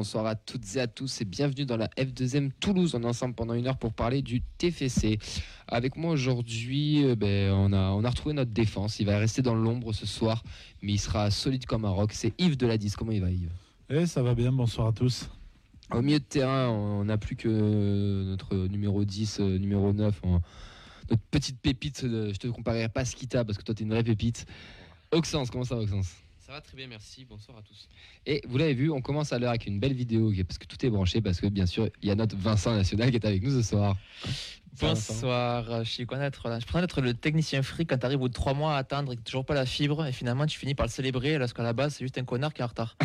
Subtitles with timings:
[0.00, 2.94] bonsoir à toutes et à tous et bienvenue dans la F2M Toulouse.
[2.94, 5.18] On est ensemble pendant une heure pour parler du TFC.
[5.68, 8.98] Avec moi aujourd'hui, euh, ben, on, a, on a retrouvé notre défense.
[8.98, 10.42] Il va rester dans l'ombre ce soir,
[10.80, 12.14] mais il sera solide comme un roc.
[12.14, 12.96] C'est Yves de la 10.
[12.96, 13.50] Comment il va Yves?
[13.90, 15.28] Eh, ça va bien, bonsoir à tous.
[15.92, 20.40] Au milieu de terrain, on n'a plus que notre numéro 10, euh, numéro 9, on-
[21.10, 22.04] notre petite pépite.
[22.04, 24.46] euh, Je te comparerai pas à Skita parce que toi, tu es une vraie pépite.
[25.12, 26.06] Oxens, comment ça va, Oxens?
[26.50, 27.24] Ça va très bien, merci.
[27.24, 27.88] Bonsoir à tous.
[28.26, 30.84] Et vous l'avez vu, on commence à l'heure avec une belle vidéo parce que tout
[30.84, 33.40] est branché parce que bien sûr, il y a notre Vincent National qui est avec
[33.40, 33.96] nous ce soir.
[34.80, 36.28] Bonsoir, je suis là.
[36.58, 39.16] Je content d'être le technicien free quand tu arrives au 3 mois à attendre et
[39.16, 41.72] que toujours pas la fibre et finalement tu finis par le célébrer alors qu'à la
[41.72, 42.96] base c'est juste un connard qui est en retard.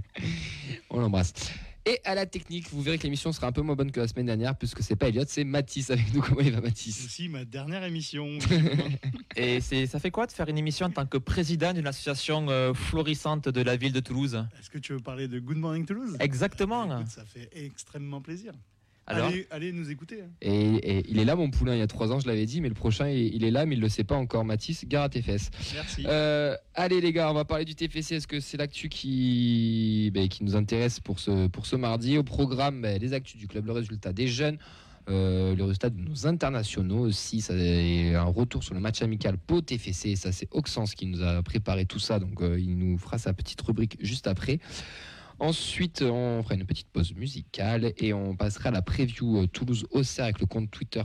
[0.90, 1.32] On l'embrasse.
[1.84, 4.06] Et à la technique, vous verrez que l'émission sera un peu moins bonne que la
[4.06, 6.20] semaine dernière puisque c'est pas Elliot, c'est Mathis avec nous.
[6.22, 7.04] Comment il va Mathis?
[7.04, 8.38] Aussi ma dernière émission.
[9.36, 12.48] Et c'est, ça fait quoi de faire une émission en tant que président d'une association
[12.50, 14.44] euh, florissante de la ville de Toulouse?
[14.60, 16.16] Est-ce que tu veux parler de Good Morning Toulouse?
[16.20, 17.00] Exactement.
[17.00, 18.52] Écoute, Ça fait extrêmement plaisir.
[19.06, 20.20] Alors, allez, allez nous écouter.
[20.22, 20.28] hein.
[20.40, 22.60] et, et il est là mon poulain, il y a trois ans je l'avais dit,
[22.60, 24.44] mais le prochain il, il est là mais il le sait pas encore.
[24.44, 25.50] Mathis, gare à tes fesses.
[25.74, 26.04] Merci.
[26.06, 28.14] Euh, allez les gars, on va parler du TFC.
[28.14, 32.22] Est-ce que c'est l'actu qui, ben, qui nous intéresse pour ce, pour ce mardi Au
[32.22, 34.58] programme, ben, les actus du club, le résultat des jeunes,
[35.08, 37.40] euh, le résultat de nos internationaux aussi.
[37.40, 40.14] Ça, et un retour sur le match amical Pau TFC.
[40.16, 42.18] Ça, c'est Auxence qui nous a préparé tout ça.
[42.20, 44.60] Donc, euh, il nous fera sa petite rubrique juste après.
[45.42, 50.26] Ensuite, on fera une petite pause musicale et on passera à la preview euh, Toulouse-Auxerre
[50.26, 51.02] avec le compte Twitter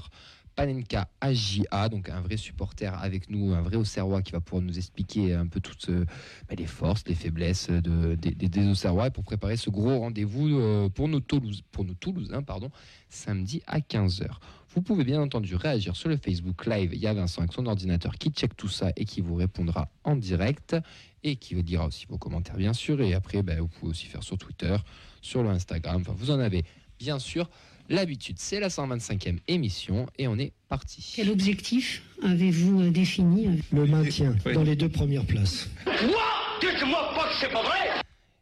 [0.58, 4.76] Panenka AJA, donc un vrai supporter avec nous, un vrai Auxerrois qui va pouvoir nous
[4.76, 6.04] expliquer un peu toutes euh,
[6.50, 8.68] bah, les forces, les faiblesses de, des, des- des
[9.14, 12.72] pour préparer ce gros rendez-vous euh, pour nos Toulouse, pour Toulousains, pardon,
[13.08, 14.26] samedi à 15h.
[14.74, 16.90] Vous pouvez bien entendu réagir sur le Facebook Live.
[16.92, 19.90] Il y a Vincent avec son ordinateur qui check tout ça et qui vous répondra
[20.04, 20.76] en direct
[21.24, 23.00] et qui vous dira aussi vos commentaires, bien sûr.
[23.02, 24.76] Et après, bah, vous pouvez aussi faire sur Twitter,
[25.22, 26.02] sur le Instagram.
[26.02, 26.66] Enfin, vous en avez
[27.00, 27.48] bien sûr
[27.90, 28.38] l'habitude.
[28.40, 31.14] C'est la 125e émission et on est parti.
[31.16, 35.70] Quel objectif avez-vous euh, défini euh, Le maintien dans les deux premières places.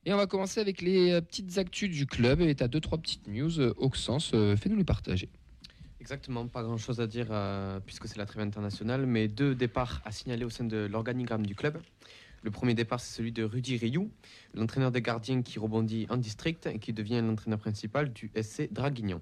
[0.08, 2.42] Et on va commencer avec les euh, petites actus du club.
[2.42, 3.60] Et tu as deux, trois petites news.
[3.78, 5.30] Auxence, fais-nous les partager.
[6.00, 10.02] exactement, pas grand chose à dire euh, puisque c'est la trêve internationale, mais deux départs
[10.06, 11.82] à signaler au sein de l'organigramme du club.
[12.46, 14.12] Le premier départ, c'est celui de Rudy Rioux,
[14.54, 19.20] l'entraîneur des gardiens qui rebondit en district et qui devient l'entraîneur principal du SC Draguignan.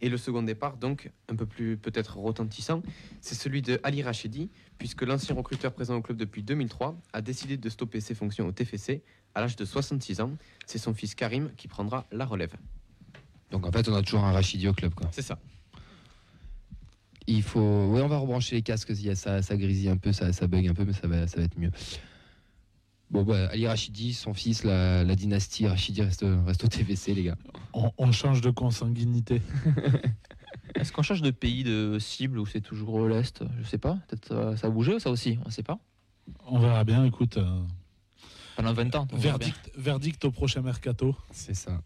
[0.00, 2.82] Et le second départ, donc un peu plus peut-être retentissant,
[3.20, 7.58] c'est celui de Ali Rachedi, puisque l'ancien recruteur présent au club depuis 2003 a décidé
[7.58, 9.02] de stopper ses fonctions au TFC
[9.34, 10.30] à l'âge de 66 ans.
[10.64, 12.54] C'est son fils Karim qui prendra la relève.
[13.50, 14.94] Donc en fait, on a toujours un Rachidi au club.
[14.94, 15.10] Quoi.
[15.12, 15.38] C'est ça.
[17.26, 17.88] Il faut.
[17.90, 18.88] Oui, on va rebrancher les casques.
[18.88, 21.06] il y a Ça, ça grésille un peu, ça, ça bug un peu, mais ça
[21.06, 21.70] va, ça va être mieux.
[23.10, 27.22] Bon, bah, Ali Rachidi, son fils, la, la dynastie Rachidi reste, reste au TVC, les
[27.24, 27.36] gars.
[27.72, 29.40] On, on change de consanguinité.
[30.74, 33.44] Est-ce qu'on change de pays de cible ou c'est toujours l'Est?
[33.60, 33.98] Je sais pas.
[34.08, 35.38] Peut-être euh, ça a bougé ou ça aussi?
[35.46, 35.78] On sait pas.
[36.48, 37.36] On verra bien, écoute.
[37.38, 37.62] euh,
[38.56, 39.06] Pendant 20 ans.
[39.12, 41.14] verdict, verdict au prochain mercato.
[41.30, 41.80] C'est ça.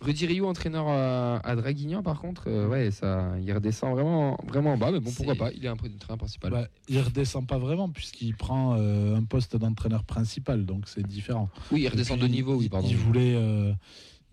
[0.00, 4.72] Rudy Rio, entraîneur à, à Draguignan, par contre, euh, ouais, ça, il redescend vraiment, vraiment
[4.74, 6.50] en bas, mais bon, pourquoi pas Il est un entraîneur principal.
[6.50, 11.48] Bah, il redescend pas vraiment puisqu'il prend euh, un poste d'entraîneur principal, donc c'est différent.
[11.72, 12.86] oui, il redescend de niveau, oui, il- pardon.
[12.88, 13.72] Il voulait, euh,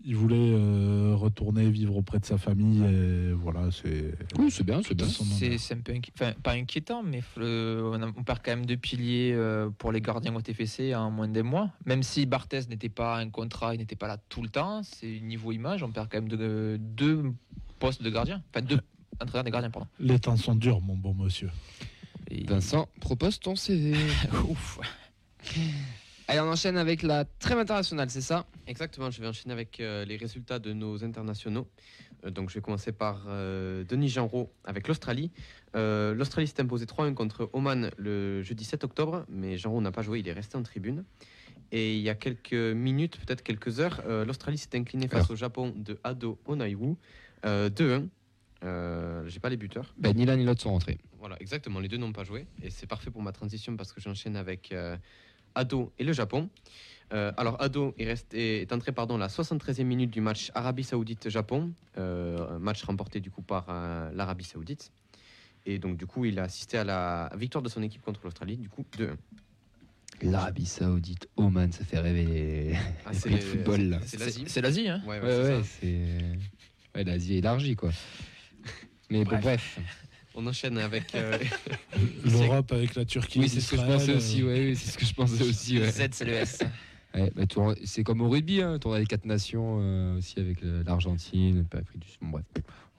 [0.04, 4.14] il voulait euh, retourner vivre auprès de sa famille et voilà, c'est.
[4.38, 5.06] Oui, c'est bien, c'est bien.
[5.06, 8.66] C'est un peu inqui- enfin, pas inquiétant, mais euh, on, a- on perd quand même
[8.66, 11.70] deux piliers euh, pour les gardiens au TFC en moins d'un mois.
[11.86, 15.20] Même si Barthez n'était pas un contrat, il n'était pas là tout le temps, c'est
[15.20, 17.32] niveau image, on perd quand même deux, deux
[17.78, 18.42] postes de gardiens.
[18.54, 18.80] Enfin, deux
[19.20, 19.88] entraîneurs des gardiens, pardon.
[19.98, 21.50] Les temps sont durs, mon bon monsieur.
[22.30, 23.94] Et- Vincent, propose ton CV.
[24.48, 24.78] Ouf.
[26.28, 28.46] Allez, on enchaîne avec la trêve internationale, c'est ça?
[28.66, 31.68] Exactement, je vais enchaîner avec euh, les résultats de nos internationaux.
[32.24, 35.30] Euh, donc je vais commencer par euh, Denis Genreau avec l'Australie.
[35.74, 40.20] L'Australie s'est imposée 3-1 contre Oman le jeudi 7 octobre, mais Genreau n'a pas joué,
[40.20, 41.04] il est resté en tribune.
[41.72, 45.72] Et il y a quelques minutes, peut-être quelques heures, l'Australie s'est inclinée face au Japon
[45.74, 46.96] de Ado Onaiwu
[47.44, 48.08] euh, 2-1.
[48.64, 49.94] Euh, J'ai pas les buteurs.
[49.98, 50.98] ben, Ni l'un ni l'autre sont rentrés.
[51.18, 52.46] Voilà, exactement, les deux n'ont pas joué.
[52.62, 54.96] Et c'est parfait pour ma transition parce que j'enchaîne avec euh,
[55.54, 56.48] Ado et le Japon.
[57.12, 60.84] Euh, alors, Ado est, resté, est entré pardon, à la 73e minute du match Arabie
[60.84, 64.90] Saoudite-Japon, euh, un match remporté du coup par euh, l'Arabie Saoudite.
[65.66, 68.56] Et donc, du coup, il a assisté à la victoire de son équipe contre l'Australie,
[68.56, 69.14] du coup 2-1.
[70.22, 72.74] L'Arabie Saoudite, Oman, ça fait rêver les,
[73.04, 73.98] Ah, les c'est pays de les- football là.
[74.06, 74.44] C'est l'Asie.
[74.46, 76.38] C'est l'Asie, hein Ouais, ouais, Ouais, c'est
[76.94, 77.90] ouais, l'Asie est élargie, quoi.
[79.10, 79.78] Mais bon, bref.
[80.34, 81.38] On enchaîne avec euh,
[82.24, 83.40] L'Europe avec la Turquie.
[83.40, 85.78] Oui, c'est ce que je pensais aussi, ouais, oui, c'est ce que je pensais aussi,
[85.80, 85.90] ouais.
[85.90, 86.60] Z, c'est le S.
[87.14, 87.42] Ouais, bah,
[87.84, 92.00] c'est comme au rugby, hein, tournoi des quatre nations euh, aussi avec euh, l'Argentine, l'Afrique
[92.00, 92.18] du Sud.
[92.22, 92.44] Bon, bref,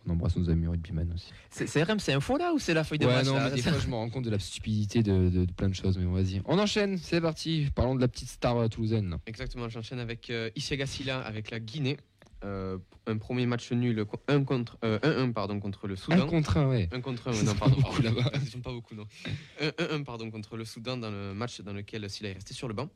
[0.05, 1.31] on embrasse nos amis rugbyman aussi.
[1.49, 3.55] C'est c'est RMC Info là ou c'est la feuille de Ouais, match non, là mais
[3.55, 5.97] des fois, je me rends compte de la stupidité de, de- de plein de choses.
[5.97, 7.69] Mais bon, vas-y, on enchaîne, c'est parti.
[7.73, 9.15] Parlons de la petite star toulousaine.
[9.25, 11.97] Exactement, j'enchaîne avec euh, Isiaga Silla avec la Guinée.
[12.43, 16.27] Euh, un premier match nul, 1 contre, euh, 1-1 pardon, contre le Un Soudan.
[16.27, 16.89] contre un, ouais.
[16.91, 17.75] Un contre un, C'est non, pas pardon.
[17.81, 18.31] beaucoup là-bas.
[18.55, 19.05] Ils pas beaucoup, non.
[19.61, 22.73] 1-1 pardon, contre le Soudan dans le match dans lequel Silla est resté sur le
[22.73, 22.89] banc.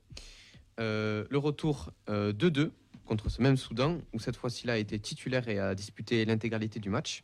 [0.80, 2.72] Euh, le retour euh, 2-2
[3.06, 6.80] contre ce même Soudan, où cette fois Silla a été titulaire et a disputé l'intégralité
[6.80, 7.24] du match.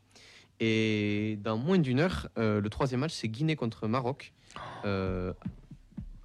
[0.59, 4.33] Et dans moins d'une heure, euh, le troisième match, c'est Guinée contre Maroc.
[4.85, 5.33] Euh,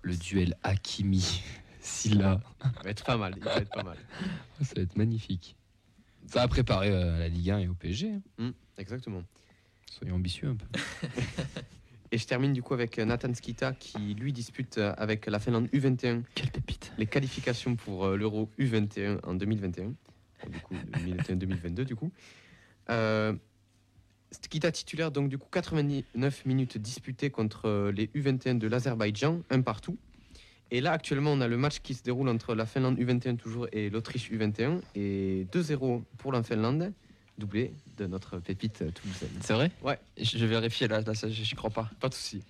[0.03, 1.43] Le duel Hakimi,
[1.81, 3.97] Silla, il va être pas mal, il va être pas mal.
[4.63, 5.57] ça va être magnifique.
[6.29, 8.11] Ça a préparé euh, à la Ligue 1 et au PSG.
[8.13, 8.21] hein.
[8.39, 9.23] Hmm, exactement.
[9.91, 10.67] Soyons ambitieux un peu.
[12.11, 15.69] Et je termine du coup avec Nathan Skita qui lui dispute euh, avec la Finlande
[15.75, 16.93] U21 Quelle pépite.
[16.97, 19.85] les qualifications pour euh, l'Euro U21 en 2021.
[19.85, 19.95] Bon,
[20.51, 22.11] Du coup, 2021-2022 du coup.
[22.89, 23.35] Euh,
[24.31, 29.61] Skita titulaire donc du coup 89 minutes disputées contre euh, les U21 de l'Azerbaïdjan, un
[29.61, 29.99] partout.
[30.71, 33.67] Et là actuellement on a le match qui se déroule entre la Finlande U21 toujours
[33.73, 36.93] et l'Autriche U21 et 2-0 pour la Finlande,
[37.39, 39.31] doublé de notre pépite toulousaine.
[39.41, 39.71] C'est vrai?
[39.83, 39.99] Ouais.
[40.19, 41.91] Je je vais vérifier là, là ça, j'y crois pas.
[42.01, 42.43] Pas de souci.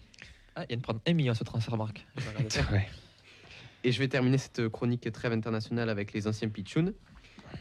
[0.56, 2.04] Ah, il vient de prendre 1 million ce transfert marque.
[3.84, 6.92] Et je vais terminer cette chronique trêve internationale avec les anciens pitchouns.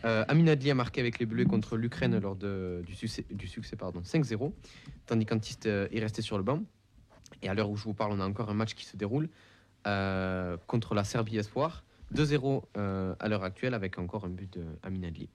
[0.04, 3.48] Euh, Amin Adli a marqué avec les Bleus contre l'Ukraine lors de- du succès, du
[3.48, 4.52] succès pardon, 5-0,
[5.06, 6.64] tandis qu'Antiste euh, est resté sur le banc.
[7.44, 9.30] Et à l'heure où je vous parle, on a encore un match qui se déroule
[9.88, 11.84] euh, contre la Serbie Espoir.
[12.16, 15.28] 2-0 euh, à l'heure actuelle avec encore un but d'Amin Adli.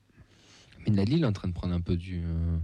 [0.86, 2.22] Mais Nadli, il est en train de prendre un peu du.
[2.24, 2.56] euh,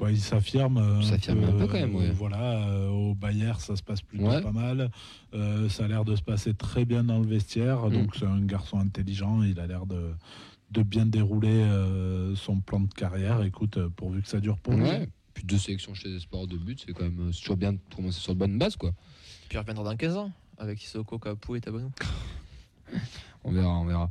[0.00, 0.98] Ouais, il s'affirme.
[1.00, 2.10] Il s'affirme un peu quand même, ouais.
[2.10, 4.42] Voilà, euh, au Bayern, ça se passe plutôt Ouais.
[4.42, 4.90] pas mal.
[5.34, 7.86] Euh, ça a l'air de se passer très bien dans le vestiaire.
[7.86, 7.92] Mm.
[7.92, 9.42] Donc, c'est un garçon intelligent.
[9.44, 10.10] Il a l'air de,
[10.72, 13.44] de bien dérouler euh, son plan de carrière.
[13.44, 14.82] Écoute, pourvu que ça dure pour lui.
[14.82, 15.08] Ouais.
[15.34, 18.18] Puis deux sélections chez les sports de but, c'est quand même toujours bien de commencer
[18.18, 18.90] sur de bonnes bases, quoi.
[19.48, 21.90] Puis il reviendra dans 15 ans avec Sissoko, Capou et Tabonou.
[23.44, 24.10] On verra, on verra.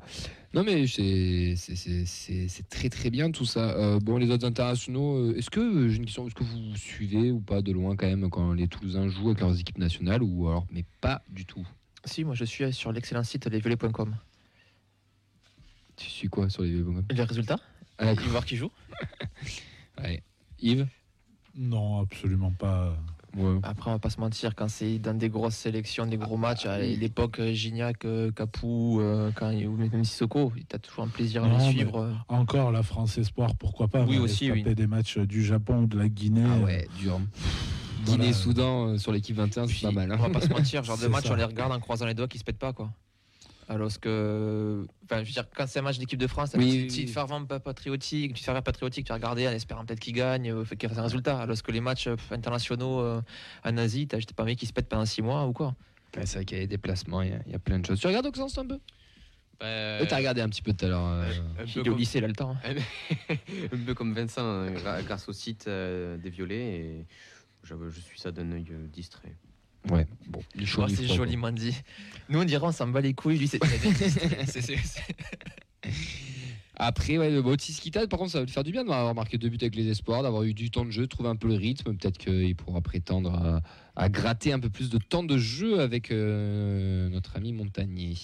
[0.53, 3.71] Non, mais c'est c'est- c'est- c'est- c'est très très bien tout ça.
[3.71, 6.75] Euh, bon, les autres internationaux, euh, est-ce que, euh, j'ai une question, est-ce que vous
[6.75, 10.21] suivez ou pas de loin quand même quand les Toulousains jouent avec leurs équipes nationales
[10.21, 11.65] ou alors, mais pas du tout?
[12.05, 14.15] Si, moi je suis sur l'excellent site lesviolets.com.
[15.95, 17.59] Tu suis quoi sur les webcams Les résultats
[17.97, 18.71] Ah, Et voir qui joue
[19.99, 20.21] Ouais.
[20.59, 20.87] Yves?
[21.55, 22.97] Non, absolument pas.
[23.35, 23.59] Ouais.
[23.63, 26.65] Après, on va pas se mentir, quand c'est dans des grosses sélections, des gros matchs,
[26.67, 31.43] à l'époque euh, Gignac, euh, Capou, euh, quand, ou même Sissoko, t'as toujours un plaisir
[31.43, 32.15] à Non, les suivre.
[32.27, 34.63] Encore la France Espoir, pourquoi pas Oui, aussi, oui.
[34.63, 36.43] des matchs du Japon ou de la Guinée.
[36.47, 37.19] Ah ouais, dur.
[38.05, 38.21] Voilà.
[38.23, 40.11] Guinée-Soudan euh, sur l'équipe 21, c'est pas mal.
[40.11, 40.17] hein.
[40.19, 41.33] On va pas se mentir, genre de match, ça.
[41.33, 42.91] on les regarde en croisant les doigts qui se pètent pas, quoi.
[43.69, 46.77] Alors que, enfin, je veux dire, quand c'est un match d'équipe de France, Oui, si,
[46.83, 47.05] oui, si oui.
[47.05, 49.85] tu te fais vraiment pas patriotique, tu te fais patriotique, tu vas regarder en espérant
[49.85, 51.39] peut-être qu'il gagne, euh, qu'il fasse un résultat.
[51.39, 53.21] Alors que les matchs euh, internationaux euh,
[53.63, 55.75] en Asie, t'as juste pas mec qui se pète pendant 6 mois ou quoi?
[56.15, 57.79] Ouais, c'est vrai qu'il y a des déplacements, il y a, il y a plein
[57.79, 57.99] de choses.
[57.99, 58.79] Tu regardes Auxence un peu?
[59.61, 61.05] Euh, Ouais, T'as regardé un petit peu tout à l'heure.
[61.07, 61.33] euh,
[61.65, 62.55] est au lycée, a le temps.
[62.65, 62.75] hein.
[63.71, 66.75] un peu comme Vincent, euh, grâce au site euh, des Violets.
[66.79, 67.07] Et
[67.63, 69.35] je, suis ça d'un œil distrait.
[69.89, 71.75] Ouais, bon, du chaud, Oh, c'est joliment dit.
[72.29, 73.59] Nous, on dirait on s'en bat les couilles, lui, c'est.
[76.75, 79.37] Après, ouais, le Bautis Kita, par contre, ça va lui faire du bien d'avoir marqué
[79.37, 81.47] deux buts avec les espoirs, d'avoir eu du temps de jeu, de trouver un peu
[81.47, 81.95] le rythme.
[81.95, 83.61] Peut-être qu'il pourra prétendre à,
[83.95, 88.15] à gratter un peu plus de temps de jeu avec euh, notre ami Montagnier.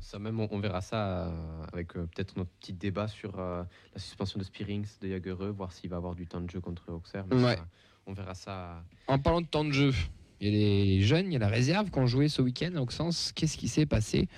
[0.00, 3.62] Ça même, on, on verra ça euh, avec euh, peut-être notre petit débat sur euh,
[3.94, 6.90] la suspension de Spearings de Jagereux, voir s'il va avoir du temps de jeu contre
[6.92, 7.24] Auxerre.
[7.30, 7.56] mais Ouais.
[7.56, 7.66] ça,
[8.06, 8.82] on verra ça.
[9.06, 9.92] En parlant de temps de jeu,
[10.40, 12.74] il y a les jeunes, il y a la réserve qui ont joué ce week-end
[12.76, 13.32] Auxence.
[13.34, 14.28] Qu'est-ce qui s'est passé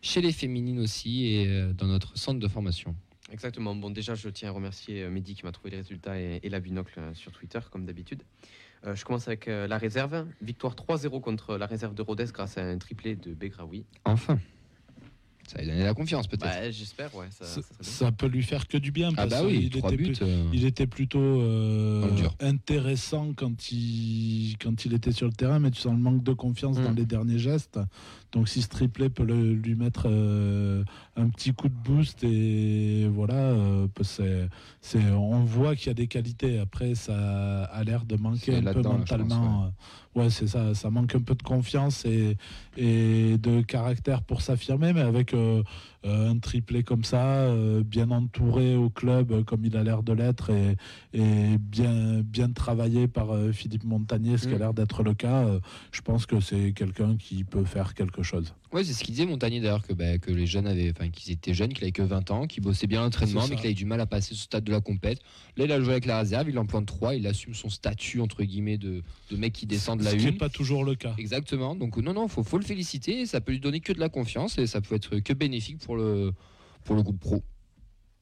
[0.00, 2.94] chez les féminines aussi et euh, dans notre centre de formation?
[3.30, 3.74] Exactement.
[3.74, 6.48] Bon, déjà, je tiens à remercier euh, Mehdi qui m'a trouvé les résultats et, et
[6.48, 8.22] la binocle euh, sur Twitter, comme d'habitude.
[8.84, 10.26] Euh, je commence avec euh, la réserve.
[10.40, 13.84] Victoire 3-0 contre la réserve de Rodez grâce à un triplé de Begraoui.
[14.04, 14.38] Enfin,
[15.52, 16.42] ça va lui donner la confiance peut-être.
[16.44, 17.26] Bah, J'espère, ouais.
[17.30, 17.90] Ça, Ça, ça serait bien.
[17.90, 19.10] ça peut lui faire que du bien.
[19.12, 20.14] ah parce bah oui, était buts.
[20.22, 25.58] euh, Il était plutôt euh, Dans intéressant quand il, quand il était sur le terrain,
[25.58, 26.96] mais tu sens le manque de confiance dans Mm.
[26.96, 27.78] les derniers gestes.
[28.32, 30.82] Donc si ce triplé peut le- lui mettre euh,
[31.16, 34.48] un petit coup de boost, et voilà, euh, c'est,
[34.80, 36.58] c'est, on voit qu'il y a des qualités.
[36.58, 39.70] Après, ça a l'air de manquer C'est un peu mentalement.
[40.14, 42.36] ouais, c'est ça, ça manque un peu de confiance et,
[42.78, 45.62] et de caractère pour s'affirmer, mais avec euh,
[46.04, 47.46] un triplé comme ça,
[47.84, 50.76] bien entouré au club comme il a l'air de l'être et,
[51.12, 54.60] et bien, bien travaillé par Philippe Montagnier, ce qui a Mm.
[54.60, 55.44] l'air d'être le cas,
[55.92, 58.54] je pense que c'est quelqu'un qui peut faire quelque chose.
[58.72, 61.32] Ouais, c'est ce qu'il disait Montagnier d'ailleurs que, bah, que les jeunes avaient, enfin qu'ils
[61.32, 63.84] étaient jeunes, qu'il avait que 20 ans, qu'il bossait bien l'entraînement, mais qu'il avait du
[63.84, 65.20] mal à passer ce stade de la compète.
[65.56, 68.20] Là, il a joué avec la réserve, il en pointe 3, il assume son statut
[68.20, 70.38] entre guillemets de, de mec qui descend de la ce une.
[70.38, 71.14] pas toujours le cas.
[71.18, 71.74] Exactement.
[71.74, 73.26] Donc non, non, faut, faut le féliciter.
[73.26, 75.96] Ça peut lui donner que de la confiance et ça peut être que bénéfique pour
[75.96, 76.32] le
[76.84, 77.42] pour le groupe pro.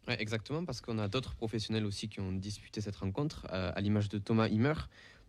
[0.08, 3.80] Ouais, exactement, parce qu'on a d'autres professionnels aussi qui ont disputé cette rencontre, euh, à
[3.80, 4.74] l'image de Thomas Himmer,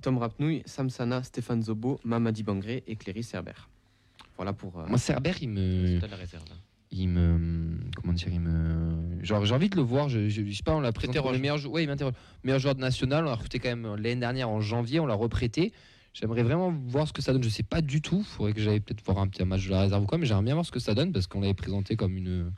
[0.01, 3.53] Tom Rapnouille, Sam Sana, Stéphane Zobo, Mamadi Bangré et Cléry Cerber.
[4.38, 6.43] Voilà pour euh, Moi, Cerber, il me, la réserve.
[6.91, 10.09] il me, comment dire, il me, genre j'ai envie de le voir.
[10.09, 11.35] Je, je, je sais pas, on l'a comme T'interroges.
[11.35, 12.13] le meilleur, ouais, il m'interroge.
[12.43, 13.23] meilleur joueur de national.
[13.25, 15.00] On l'a recruté quand même l'année dernière en janvier.
[15.00, 15.73] On l'a reprêté.
[16.13, 17.43] J'aimerais vraiment voir ce que ça donne.
[17.43, 18.23] Je sais pas du tout.
[18.23, 20.17] Faudrait que j'aille peut-être voir un petit match de la réserve ou quoi.
[20.17, 22.51] Mais j'aimerais bien voir ce que ça donne parce qu'on l'avait présenté comme une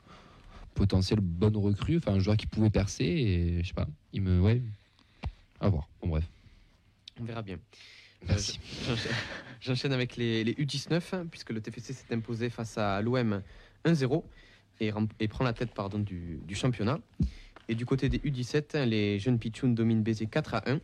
[0.74, 3.04] potentielle bonne recrue, enfin un joueur qui pouvait percer.
[3.04, 3.86] Et je sais pas.
[4.12, 4.60] Il me, ouais,
[5.60, 5.88] à voir.
[6.02, 6.24] Bon bref.
[7.20, 7.58] On verra bien.
[8.24, 8.60] Euh, Merci.
[8.86, 9.12] j'enchaîne-
[9.60, 13.40] J'enchaîne avec les, les U19, hein, puisque le TFC s'est imposé face à l'OM
[13.86, 14.22] 1-0
[14.80, 14.92] et,
[15.28, 16.98] prend la tête pardon, du, du championnat.
[17.68, 20.80] Et du côté des U17, hein, les jeunes Pichounes dominent Béziers 4 à 1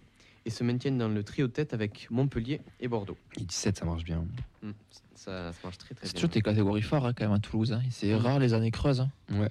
[0.46, 3.18] et se maintiennent dans le trio de tête avec Montpellier et Bordeaux.
[3.38, 4.24] Et 17, ça marche bien.
[4.62, 4.70] Hmm,
[5.14, 6.20] Ça, ça marche très très C'est bien.
[6.22, 7.72] toujours des catégories phares hein, quand même à Toulouse.
[7.74, 7.82] hein.
[7.90, 9.00] C'est rare les années creuses.
[9.02, 9.10] hein.
[9.30, 9.50] Ouais.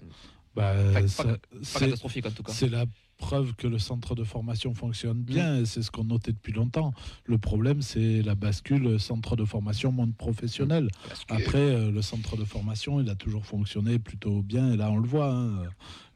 [0.56, 2.52] Bah, Pas- ça- Pas c'est- catastrophique en tout cas.
[2.52, 2.86] C'est la
[3.20, 6.94] preuve que le centre de formation fonctionne bien, et c'est ce qu'on notait depuis longtemps.
[7.26, 10.88] Le problème, c'est la bascule centre de formation monde professionnel.
[11.36, 14.98] Après, euh, le centre de formation, il a toujours fonctionné plutôt bien, et là, on
[14.98, 15.32] le voit.
[15.34, 15.64] hein.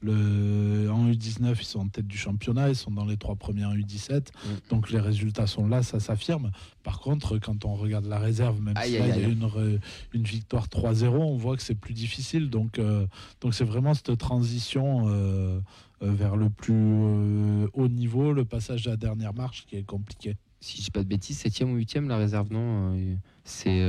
[0.03, 3.63] Le, en U19, ils sont en tête du championnat, ils sont dans les trois premiers
[3.65, 4.27] en U17,
[4.69, 6.51] donc les résultats sont là, ça s'affirme.
[6.83, 9.27] Par contre, quand on regarde la réserve, même Aïe, si là, aïe, il y a
[9.29, 9.79] une, re-
[10.13, 12.49] une victoire 3-0, on voit que c'est plus difficile.
[12.49, 13.07] Donc, euh,
[13.39, 15.59] donc c'est vraiment cette transition euh,
[16.01, 19.83] euh, vers le plus euh, haut niveau, le passage à la dernière marche qui est
[19.83, 20.35] compliqué.
[20.59, 22.97] si je dis pas de bêtises, 7e ou 8e la réserve, non
[23.45, 23.81] C'est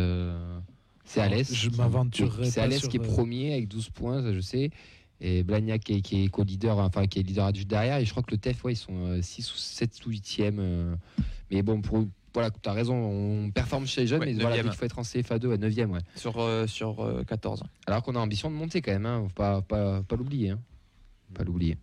[1.05, 1.53] c'est Alès.
[1.53, 4.71] je m'aventurerai C'est Alès qui est premier avec 12 points, ça je sais.
[5.21, 7.99] Et Blagnac qui est, qui est co-leader, enfin qui est leader adulte derrière.
[7.99, 10.97] Et je crois que le TEF, ouais, ils sont 6 ou 7 ou 8e.
[11.51, 12.05] mais bon, pour,
[12.35, 14.99] voilà, tu as raison, on performe chez les jeunes, Ouais, mais voilà, il faut être
[14.99, 15.87] en CFA2 à 9e.
[15.91, 16.01] Ouais.
[16.17, 17.63] Sur, euh, sur euh, 14.
[17.87, 20.51] Alors qu'on a ambition de monter quand même, hein, faut pas, pas, pas l'oublier.
[20.51, 20.59] hein.
[21.33, 21.79] Pas l'oublier.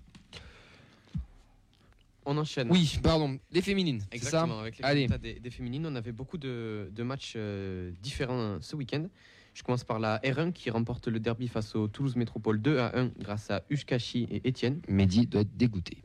[2.25, 2.67] On enchaîne.
[2.69, 4.07] Oui, pardon, les féminines, ça?
[4.11, 5.07] Exactement, avec les Allez.
[5.07, 9.05] des, des féminines, on avait beaucoup de, de matchs euh, différents ce week-end.
[9.53, 12.97] Je commence par la R1 qui remporte le derby face au Toulouse Métropole 2 à
[12.97, 16.01] 1 grâce à Ushkashi et Étienne Mehdi doit être dégoûté.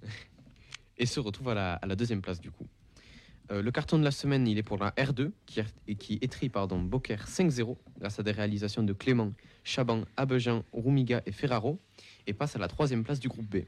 [0.98, 2.66] et se retrouve à la, à la deuxième place du coup.
[3.52, 5.62] Euh, le carton de la semaine, il est pour la R2 qui,
[5.96, 11.32] qui étrie pardon, Beaucaire 5-0 grâce à des réalisations de Clément, Chaban, Abejan, Rumiga et
[11.32, 11.78] Ferraro
[12.26, 13.64] et passe à la troisième place du groupe B.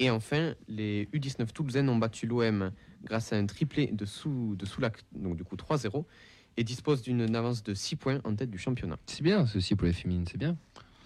[0.00, 2.72] Et enfin, les U19 Toulousaines ont battu l'OM
[3.04, 6.04] grâce à un triplé de, sous, de Soulac, donc du coup 3-0,
[6.60, 8.98] et disposent d'une avance de 6 points en tête du championnat.
[9.06, 10.56] C'est bien, c'est aussi pour les féminines, c'est bien.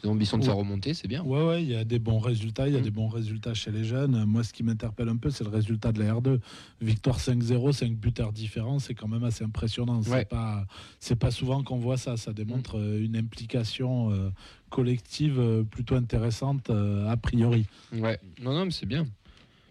[0.03, 0.49] Ils ont ambition de Ouais.
[0.49, 1.23] faire remonter, c'est bien.
[1.23, 2.67] Ouais, ouais, il y a des bons résultats.
[2.69, 2.83] Il y a Mm.
[2.83, 4.25] des bons résultats chez les jeunes.
[4.25, 6.41] Moi, ce qui m'interpelle un peu, c'est le résultat de la R2.
[6.83, 10.01] Victoire 5-0, 5 buteurs différents, c'est quand même assez impressionnant.
[10.03, 10.19] Ouais.
[10.21, 10.67] C'est pas,
[10.99, 12.17] c'est pas souvent qu'on voit ça.
[12.19, 14.31] Ça démontre euh, une implication euh,
[14.71, 17.65] collective euh, plutôt intéressante euh, a priori.
[17.93, 19.07] Ouais, non, non, mais c'est bien.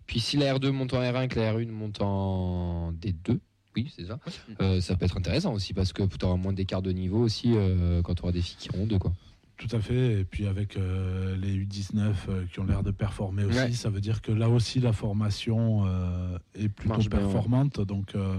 [0.07, 3.37] Puis si la R2 monte en R1 et que la R1 monte en D2,
[3.75, 4.19] oui, c'est ça,
[4.61, 7.53] euh, ça peut être intéressant aussi parce que tu auras moins d'écart de niveau aussi
[7.55, 8.99] euh, quand tu auras des filles qui auront deux.
[8.99, 9.13] Quoi.
[9.57, 10.19] Tout à fait.
[10.21, 13.71] Et puis avec euh, les U19 euh, qui ont l'air de performer aussi, Ouais.
[13.71, 17.23] ça veut dire que là aussi la formation euh, est plutôt Marche bien, ouais.
[17.25, 17.79] performante.
[17.81, 18.35] Donc, euh,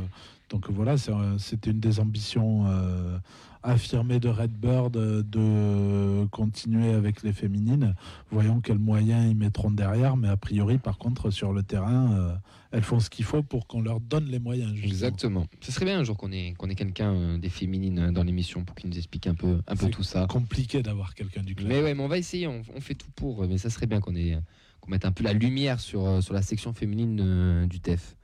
[0.50, 3.18] donc voilà, c'est un- c'était une des ambitions euh,
[3.62, 7.94] affirmées de Redbird euh, de continuer avec les féminines.
[8.30, 10.16] Voyons quels moyens ils mettront derrière.
[10.16, 12.34] Mais a priori, par contre, sur le terrain, euh,
[12.72, 14.70] elles font ce qu'il faut pour qu'on leur donne les moyens.
[14.74, 14.88] justement.
[14.92, 15.46] Exactement.
[15.60, 18.22] Ce serait bien un jour qu'on ait, qu'on ait quelqu'un euh, des féminines euh, dans
[18.22, 20.26] l'émission pour qu'il nous explique un peu, un peu C'est tout ça.
[20.28, 21.68] Compliqué d'avoir quelqu'un du club.
[21.68, 23.42] Mais ouais, mais on va essayer, on, on fait tout pour.
[23.42, 24.38] euh, Mais ça serait bien qu'on ait,
[24.80, 28.14] qu'on mette un peu la lumière sur, euh, sur la section féminine euh, du TEF.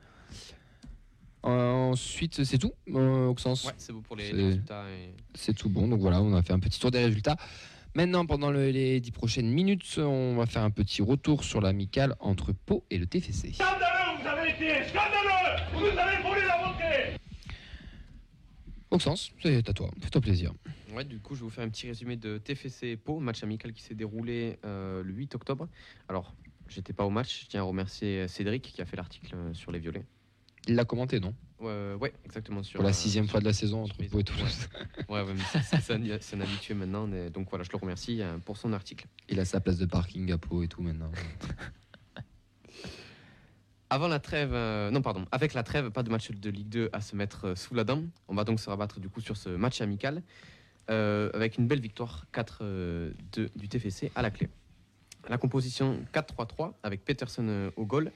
[1.46, 4.84] Euh, ensuite, c'est tout, euh, Auxence Ouais, c'est beau pour les, résultats.
[4.90, 5.88] et- C'est tout bon.
[5.88, 7.36] Donc voilà, on a fait un petit tour des résultats.
[7.94, 12.14] Maintenant, pendant le- les dix prochaines minutes, on va faire un petit retour sur l'amicale
[12.20, 13.52] entre Pau et le TFC.
[13.54, 17.16] Scandaleux, vous avez été scandaleux Vous nous avez volé la montée
[18.90, 19.90] Auxence, c'est à toi.
[20.00, 20.52] Fais-toi plaisir.
[20.94, 23.72] Ouais, du coup, je vais vous faire un petit résumé de TFC Pau, match amical
[23.72, 25.68] qui s'est déroulé euh, le 8 octobre.
[26.08, 26.34] Alors,
[26.68, 29.78] j'étais pas au match, je tiens à remercier Cédric qui a fait l'article sur les
[29.78, 30.04] violets.
[30.68, 31.34] Il l'a commenté, non?
[31.58, 32.62] Ouais, ouais, exactement.
[32.62, 34.68] Sur, Pour la euh, sixième fois de la saison entre Pau et Toulouse.
[35.08, 37.08] Ouais, ouais, mais c'est- un, habitué maintenant.
[37.30, 39.06] donc voilà, je le remercie euh, pour son article.
[39.28, 41.10] Il a sa place de parking à Pau et tout maintenant.
[43.92, 46.90] Avant la trêve, euh, non pardon, avec la trêve, pas de match de Ligue 2
[46.92, 48.04] à se mettre euh, sous la dent.
[48.28, 50.22] On va donc se rabattre du coup sur ce match amical
[50.90, 53.14] euh, avec une belle victoire 4-2
[53.56, 54.48] du TFC à la clé.
[55.28, 58.12] La composition 4-3-3 avec Peterson euh, au goal,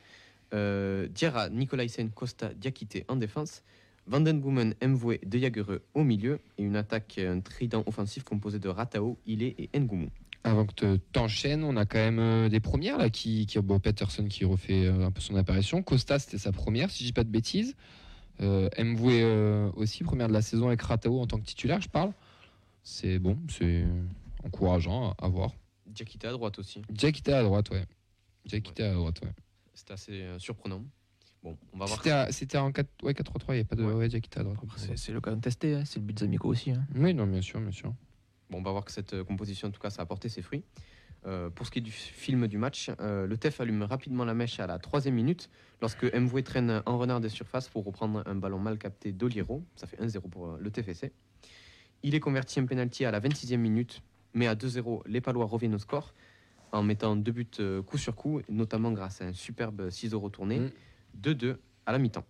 [0.55, 3.63] euh, Diarra, Nicolaisen, Costa, Diakité en défense,
[4.07, 9.19] Vandenboomen, Mvoué, De Jagereux au milieu et une attaque, un trident offensif composé de Ratao,
[9.27, 10.11] Ilé et Ngoumou.
[10.47, 14.27] Avant que t'enchaînes, on a quand même euh, des premières là qui, qui bon, Peterson
[14.27, 15.83] qui refait euh, un peu son apparition.
[15.83, 17.75] Costa c'était sa première, si je dis pas de bêtises.
[18.43, 21.89] Euh, Mvoué euh, aussi première de la saison avec Ratao en tant que titulaire, je
[21.89, 22.13] parle.
[22.83, 23.87] C'est bon, c'est
[24.45, 25.53] encourageant à, à voir.
[25.87, 26.83] Diakité à droite aussi.
[26.91, 27.87] Était à droite, ouais.
[28.53, 29.33] Était à droite, ouais.
[29.75, 30.83] C'était assez euh, surprenant.
[31.43, 32.31] Bon, on va voir.
[32.31, 33.85] C'était en 4 ouais, 4-3-3, il n'y a pas de.
[33.85, 34.07] Ouais.
[34.07, 34.59] Était à droite.
[34.77, 36.71] C'est c'est l'occasion de tester, hein, c'est le but d'Amico aussi.
[36.71, 36.85] hein.
[36.95, 37.93] Oui, non, bien sûr, bien sûr.
[38.51, 40.41] Bon, on va voir que cette euh, composition, en tout cas, ça a apporté ses
[40.43, 40.65] fruits.
[41.27, 44.35] Euh, pour ce qui est du film du match, euh, le TEF allume rapidement la
[44.35, 45.49] mèche à la troisième minute
[45.81, 49.65] lorsque Mvoué traîne en renard des surfaces pour reprendre un ballon mal capté d'Oliero.
[49.75, 51.13] Ça fait 1-0 pour euh, le TFC.
[52.03, 54.03] Il est converti en penalty à la 26e minute,
[54.35, 56.13] mais à 2-0, les Palois reviennent au score
[56.79, 60.61] en mettant deux buts euh, coup sur coup, notamment grâce à un superbe ciseau retourné.
[60.61, 60.71] Mm.
[61.23, 62.25] 2-2 à la mi-temps.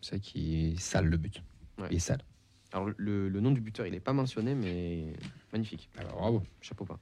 [0.00, 1.42] C'est ça qui est sale le but.
[1.78, 1.86] Ouais.
[1.90, 2.22] Il est sale.
[2.72, 5.12] Alors, le, le nom du buteur, il n'est pas mentionné, mais
[5.52, 5.88] magnifique.
[5.96, 6.42] Alors bravo.
[6.60, 6.98] Chapeau bas.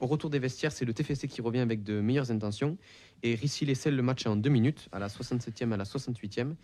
[0.00, 2.76] Au retour des vestiaires, c'est le TFC qui revient avec de meilleures intentions
[3.22, 6.54] et Rissi les scelle le match en deux minutes, à la 67e à la 68e,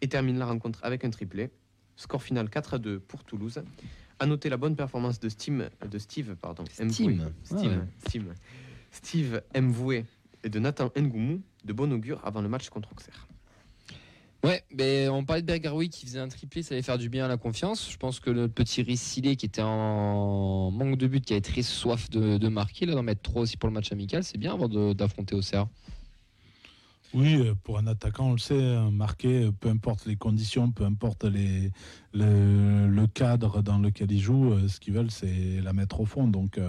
[0.00, 1.50] et termine la rencontre avec un triplé.
[1.96, 3.62] Score final 4 à 2 pour Toulouse.
[4.20, 6.36] À noter la bonne performance de, Steam, de Steve.
[6.40, 6.92] Pardon, Mvoué.
[6.92, 7.32] Steam.
[7.42, 7.88] Steve, Ah ouais.
[8.06, 8.34] Steve.
[8.92, 10.04] Steve Mvoué
[10.44, 13.26] et de Nathan Ngoumou, de bon augure avant le match contre Auxerre.
[14.42, 17.26] Ouais, ben, on parlait de Bergaroui qui faisait un triplé, ça allait faire du bien
[17.26, 17.90] à la confiance.
[17.90, 21.60] Je pense que le petit Rissilé qui était en manque de but, qui avait très
[21.62, 24.54] soif de, de marquer, là d'en mettre trois aussi pour le match amical, c'est bien
[24.54, 25.66] avant d'affronter Auxerre.
[27.12, 30.70] Oui, euh, pour un attaquant, on le sait, hein, marquer, euh, peu importe les conditions,
[30.70, 36.00] peu importe le, cadre dans lequel il joue, euh, ce qu'ils veulent, c'est la mettre
[36.00, 36.28] au fond.
[36.28, 36.60] Donc,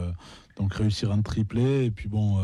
[0.71, 1.85] réussir un triplé.
[1.85, 2.37] Et puis bon,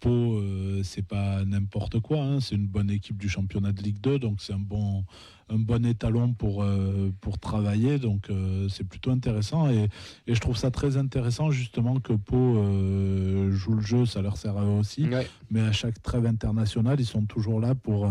[0.00, 0.42] Pau,
[0.82, 2.22] c'est pas n'importe quoi.
[2.22, 4.18] hein, c'est une bonne équipe du championnat de Ligue 2.
[4.18, 5.04] Donc c'est un bon,
[5.50, 7.98] un bon étalon pour, euh, pour travailler.
[7.98, 9.68] Donc euh, c'est plutôt intéressant.
[9.70, 9.88] Et,
[10.26, 14.06] et je trouve ça très intéressant justement que Pau euh, joue le jeu.
[14.06, 15.26] Ça leur sert à eux aussi Ouais.
[15.50, 18.08] mais à chaque trêve internationale, ils sont toujours là pour,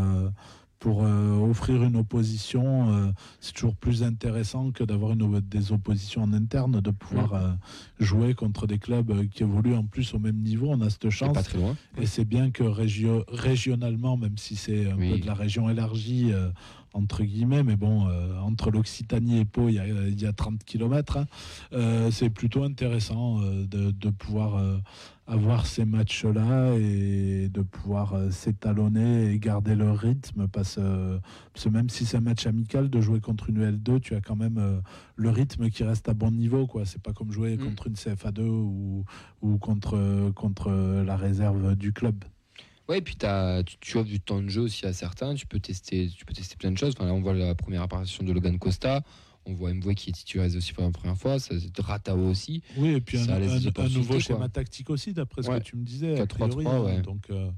[0.79, 2.93] pour euh, offrir une opposition.
[2.93, 7.49] euh, c'est toujours plus intéressant que d'avoir une, des oppositions en interne, de pouvoir euh,
[7.99, 10.67] jouer contre des clubs qui évoluent en plus au même niveau.
[10.69, 11.33] On a cette chance.
[11.33, 11.75] pas très loin.
[11.99, 15.13] Et c'est bien que régio- régionalement, même si c'est un Oui.
[15.13, 16.31] peu de la région élargie,
[16.97, 20.33] entre guillemets, mais bon, euh, entre l'Occitanie et Pau, il y a, il y a
[20.33, 21.19] 30 km,
[22.11, 24.77] c'est plutôt intéressant euh, de, de pouvoir euh,
[25.27, 31.19] avoir ces matchs-là et de pouvoir euh, s'étalonner et garder le rythme, parce, euh,
[31.53, 34.21] parce que même si c'est un match amical, de jouer contre une L2, tu as
[34.21, 34.79] quand même euh,
[35.17, 36.65] le rythme qui reste à bon niveau.
[36.65, 36.85] quoi.
[36.85, 37.65] C'est pas comme jouer Mm.
[37.65, 39.03] contre une CFA2 ou,
[39.41, 40.71] ou contre, contre
[41.05, 42.23] la réserve du club.
[42.89, 45.35] Ouais, et puis t'as- tu, tu offres du temps de jeu aussi à certains.
[45.35, 46.93] Tu peux tester, tu peux tester plein de choses.
[46.97, 49.03] Enfin, là, on voit la première apparition de Logan Costa.
[49.45, 51.39] On voit Mvoué qui est titularisé aussi pour la première fois.
[51.39, 52.61] Ça, c'est Ratao aussi.
[52.77, 53.39] Oui, et puis un, Ça
[53.89, 55.59] nouveau schéma tactique aussi, d'après ce Ouais.
[55.59, 56.19] que tu me disais.
[56.19, 56.81] a 4-3-3, priori, hein.
[56.83, 57.01] ouais.
[57.01, 57.49] Donc, euh,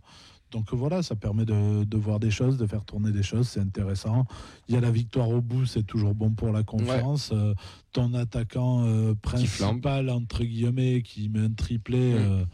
[0.51, 3.59] donc voilà, ça permet de, de voir des choses, de faire tourner des choses, c'est
[3.59, 4.25] intéressant.
[4.67, 7.31] Il y a la victoire au bout, c'est toujours bon pour la confiance.
[7.33, 7.53] Euh,
[7.91, 12.45] ton attaquant euh, principal, entre guillemets, qui met un triplé, euh,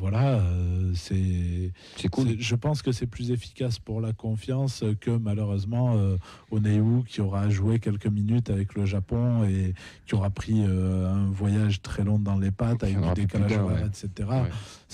[0.00, 2.36] voilà, euh, c'est cool.
[2.38, 6.16] Je pense que c'est plus efficace pour la confiance que malheureusement euh,
[6.50, 9.74] Oneu qui aura joué quelques minutes avec le Japon et
[10.06, 13.62] qui aura pris euh, un voyage très long dans les pattes avec du décalage d'un,
[13.62, 13.88] horaire, ouais.
[13.88, 14.28] etc.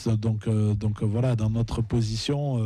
[0.07, 0.17] Ouais.
[0.17, 2.61] Donc, euh, donc voilà, dans notre position,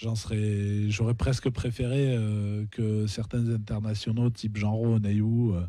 [0.00, 5.60] j'en serais, j'aurais presque préféré euh, que certains internationaux type Jean-Ro, Oneu euh,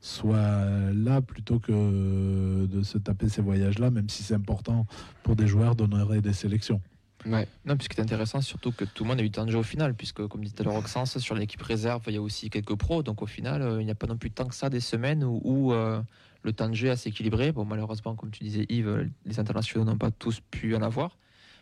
[0.00, 4.86] soient là plutôt que de se taper ces voyages-là, même si c'est important
[5.22, 6.80] pour des joueurs d'honorer des sélections.
[7.26, 7.48] Ouais.
[7.64, 9.32] Non, puis ce qui est intéressant, c'est surtout que tout le monde a eu le
[9.32, 12.02] temps de jeu au final, puisque, comme dit tout à l'heure Oxens, sur l'équipe réserve,
[12.06, 13.02] il y a aussi quelques pros.
[13.02, 15.24] Donc, au final, euh, il n'y a pas non plus tant que ça des semaines
[15.24, 16.00] où, où, euh,
[16.42, 17.50] le temps de jeu est assez équilibré.
[17.50, 21.16] Bon, malheureusement, comme tu disais, Yves, les internationaux n'ont pas tous pu en avoir.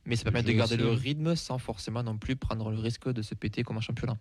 [0.06, 3.22] Mais ça permet de garder le rythme sans forcément non plus prendre le risque de
[3.22, 4.16] se péter comme un championnat.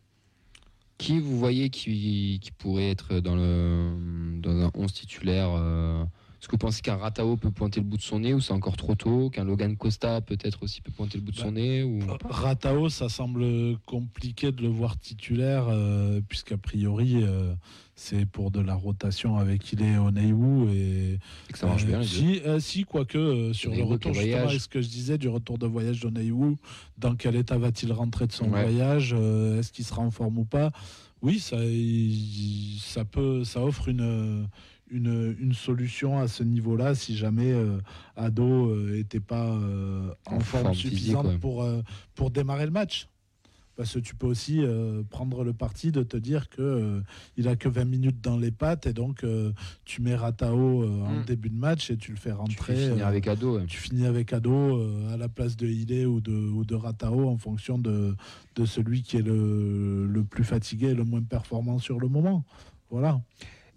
[0.98, 6.04] Qui vous voyez qui, qui pourrait être dans, le, dans un 11 titulaire euh,
[6.46, 8.54] Est-ce que vous pensez qu'un Ratao peut pointer le bout de son nez ou c'est
[8.54, 11.52] encore trop tôt Qu'un Logan Costa peut-être aussi peut pointer le bout de son Bah,
[11.54, 11.98] nez ou...
[12.30, 17.52] Ratao, ça semble compliqué de le voir titulaire, euh, puisqu'a priori, euh,
[17.96, 21.14] c'est pour de la rotation avec il est Oneiwu et
[21.50, 24.36] Et que ça marche Euh, bien si, euh, si, quoique euh, sur le retour, justement,
[24.38, 24.56] voyage.
[24.56, 26.58] est-ce que je disais du retour de voyage d'Oneiwu,
[27.00, 28.62] dans quel état va-t-il rentrer de son Ouais.
[28.62, 30.70] voyage euh, Est-ce qu'il sera en forme ou pas?
[31.24, 31.58] Oui, ça,
[32.82, 34.48] ça peut, ça offre une.
[34.92, 37.80] Une, une solution à ce niveau-là si jamais euh,
[38.16, 41.38] Ado n'était pas euh, en, En forme, forme physique, suffisante ouais.
[41.40, 41.82] pour, euh,
[42.14, 43.08] pour démarrer le match.
[43.78, 47.02] Parce que tu peux aussi euh, prendre le parti de te dire que euh,
[47.36, 49.52] il a que 20 minutes dans les pattes et donc euh,
[49.84, 51.26] tu mets Ratao euh, en Mm.
[51.26, 52.76] début de match et tu le fais Tu rentrer.
[52.76, 53.58] finir euh, avec Ado.
[53.58, 53.66] ouais.
[53.66, 57.28] tu finis avec Ado euh, à la place de Hile ou de, ou de Ratao
[57.28, 58.16] en fonction de,
[58.56, 62.46] de celui qui est le, le plus fatigué et le moins performant sur le moment.
[62.92, 63.20] Voilà.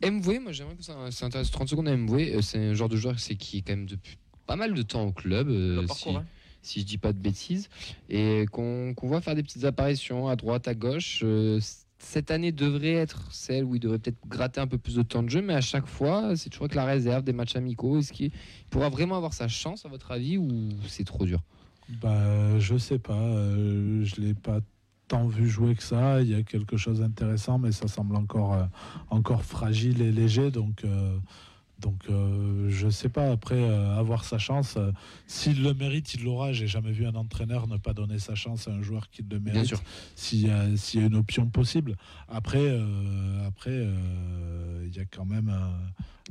[0.05, 2.13] MV, moi j'aimerais que ça s'intéresse 30 secondes à MV.
[2.37, 4.83] Euh, C'est un genre de joueur c'est qui est quand même depuis pas mal de
[4.83, 5.49] temps au club.
[5.49, 6.25] euh, parcours, si, hein.
[6.63, 7.69] si je dis pas de bêtises.
[8.09, 11.21] Et qu'on voit faire des petites apparitions à droite, à gauche.
[11.23, 11.61] Euh,
[12.01, 15.25] cette année devrait être celle où il devrait peut-être gratter un peu plus de temps
[15.25, 17.99] de jeu, mais à chaque fois, c'est toujours avec la réserve des matchs amicaux.
[17.99, 18.31] Est-ce qu'il
[18.71, 21.41] pourra vraiment avoir sa chance, à votre avis, ou c'est trop dur?
[22.01, 23.19] Bah, je sais pas.
[23.21, 24.61] euh, je l'ai pas
[25.09, 26.21] tant vu jouer que ça.
[26.23, 28.65] Il y a quelque chose d'intéressant, mais ça semble encore, euh,
[29.11, 30.51] encore fragile et léger.
[30.51, 31.17] Donc, euh,
[31.81, 33.31] donc euh, je sais pas.
[33.31, 33.63] Après,
[33.97, 34.77] avoir sa chance,
[35.27, 36.53] s'il le mérite, il l'aura.
[36.53, 39.39] J'ai jamais vu un entraîneur ne pas donner sa chance à un joueur qui le
[39.41, 39.61] mérite.
[39.61, 39.81] Bien sûr.
[40.15, 41.97] S'il y, a- s'il y a une option possible.
[42.29, 42.79] Après,
[43.47, 43.87] après,
[44.85, 45.71] il y a quand même un,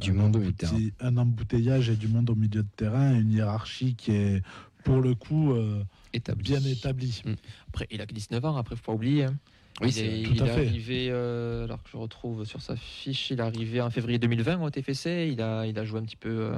[0.02, 2.68] Du un monde au milieu de embouteillage- un embouteillage et du monde au milieu de
[2.76, 4.42] terrain, une hiérarchie qui est
[4.84, 5.54] pour le coup
[6.18, 6.44] Établi.
[6.52, 7.22] bien établie.
[7.70, 9.24] Après, il a que 19 ans, après, faut pas oublier.
[9.26, 9.36] hein.
[9.80, 10.68] Oui, il c'est est, tout il à est fait.
[10.68, 14.60] arrivé, euh, alors que je retrouve sur sa fiche, il est arrivé en février 2020
[14.64, 15.30] au TFC.
[15.32, 16.56] Il a, il a joué un petit peu euh,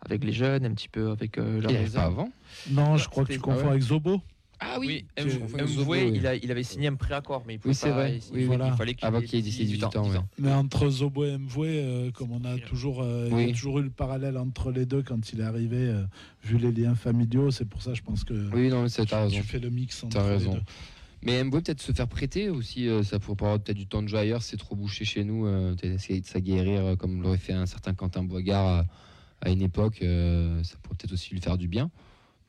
[0.00, 2.30] avec les jeunes, un petit peu avec euh, la Il pas avant?
[2.70, 3.70] Non, je Ah, crois que tu confonds ah ouais.
[3.70, 4.20] avec Zobo.
[4.64, 5.46] Ah Oui, Zobo,
[5.82, 6.12] Mvoué, oui.
[6.14, 8.16] il, a- il avait signé un préaccord, mais il pouvait Oui, c'est pas- vrai.
[8.18, 8.72] il- Oui, il voilà.
[8.76, 10.18] fallait qu'il ait qu'il ait 18 ans, 10 ouais.
[10.38, 12.62] Mais entre Zobo et Mvoué, euh, comme on a Oui.
[12.62, 13.50] toujours, euh, il y Oui.
[13.50, 16.04] a toujours eu le parallèle entre les deux quand il est arrivé, euh,
[16.44, 19.08] vu les liens familiaux, c'est pour ça je pense que Oui, non, mais c'est- tu,
[19.10, 19.36] t'as raison.
[19.36, 20.54] tu fais le mix entre T'as les raison.
[20.54, 20.62] deux.
[21.24, 24.08] Mais MBO peut-être se faire prêter aussi, euh, ça pourrait avoir peut-être du temps de
[24.08, 27.38] jeu ailleurs, c'est trop bouché chez nous, euh, peut-être essayer de s'aguerrir euh, comme l'aurait
[27.38, 28.84] fait un certain Quentin Boigard à,
[29.40, 31.90] à une époque, euh, ça pourrait peut-être aussi lui faire du bien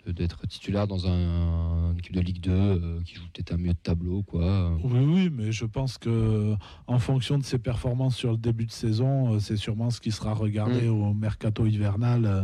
[0.07, 3.73] d'être titulaire dans un, une équipe de Ligue 2 euh, qui joue peut-être un mieux
[3.73, 4.75] de tableau quoi.
[4.83, 6.55] Oui, oui, mais je pense que
[6.87, 10.11] en fonction de ses performances sur le début de saison, euh, c'est sûrement ce qui
[10.11, 10.89] sera regardé Mm.
[10.89, 12.25] au mercato hivernal.
[12.25, 12.43] Euh,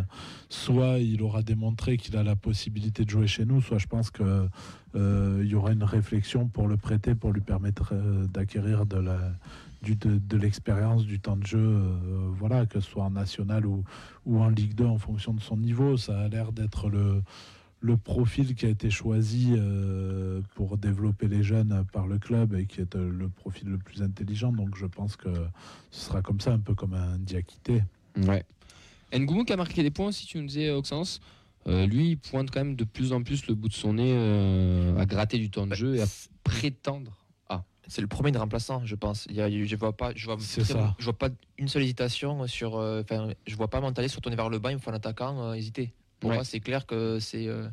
[0.51, 4.09] Soit il aura démontré qu'il a la possibilité de jouer chez nous, soit je pense
[4.09, 4.47] que
[4.95, 7.93] il y aura une réflexion pour le prêter, pour lui permettre
[8.33, 9.19] d'acquérir de la
[9.81, 13.65] du- de, de l'expérience, du temps de jeu, euh, voilà, que ce soit en national
[13.65, 13.83] ou,
[14.25, 15.97] ou en Ligue 2 en fonction de son niveau.
[15.97, 17.21] Ça a l'air d'être le,
[17.81, 22.65] le profil qui a été choisi euh, pour développer les jeunes par le club et
[22.65, 24.51] qui est euh, le profil le plus intelligent.
[24.51, 25.29] Donc je pense que
[25.91, 27.83] ce sera comme ça, un peu comme un Diakité.
[28.17, 28.43] Ouais.
[29.13, 31.19] Ngoumou qui a marqué des points, si tu nous disais, Oxens,
[31.67, 34.13] euh, lui, il pointe quand même de plus en plus le bout de son nez
[34.13, 36.05] euh, à gratter du temps de Bah, jeu et à
[36.43, 37.18] prétendre.
[37.89, 39.25] C'est le premier de remplaçant, je pense.
[39.29, 40.95] Il y a- je vois pas, je vois, C'est très- ça.
[40.99, 42.77] je vois pas une seule hésitation sur.
[42.77, 44.93] euh, Enfin, je vois pas Montalé se retourner vers le bas, il me faut un
[44.93, 45.91] attaquant euh, hésiter.
[46.19, 46.35] Pour Ouais.
[46.37, 47.67] moi, c'est clair que c'est euh,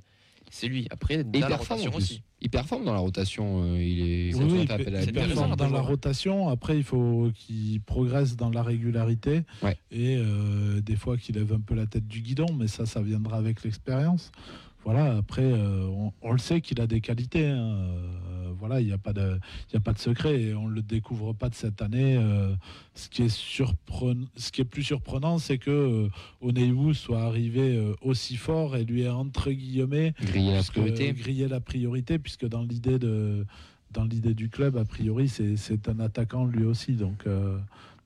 [0.51, 0.87] c'est lui.
[0.91, 2.23] Après, dans il la rotation aussi.
[2.41, 3.63] Il performe dans la rotation.
[3.65, 4.35] euh, il est.
[4.35, 6.49] Oui, oui, il, il performe dans la rotation.
[6.49, 9.77] Après, il faut qu'il progresse dans la régularité Ouais.
[9.91, 13.03] et euh, des fois qu'il lève un peu la tête du guidon, mais ça, ça
[13.03, 14.31] viendra avec l'expérience.
[14.87, 17.45] Voilà, après, euh, on, on le sait qu'il a des qualités.
[17.49, 17.59] hein.
[17.59, 19.39] Euh, voilà, il n'y a, pas de-
[19.75, 22.17] y a pas de secret et on ne le découvre pas de cette année.
[22.17, 22.55] Euh,
[22.95, 27.95] ce, qui est surprenant, ce qui est plus surprenant, c'est que euh, soit arrivé euh,
[28.01, 31.13] aussi fort et lui ait entre guillemets griller la priorité.
[31.13, 33.45] griller la priorité, puisque dans l'idée de
[33.93, 36.93] dans l'idée du club, a priori, c'est c'est un attaquant lui aussi.
[36.93, 37.27] Donc,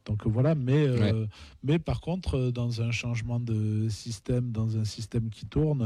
[0.07, 0.55] donc voilà.
[0.55, 1.27] Mais, euh,
[1.63, 5.83] mais par contre, euh, dans un changement de système, dans un système qui tourne,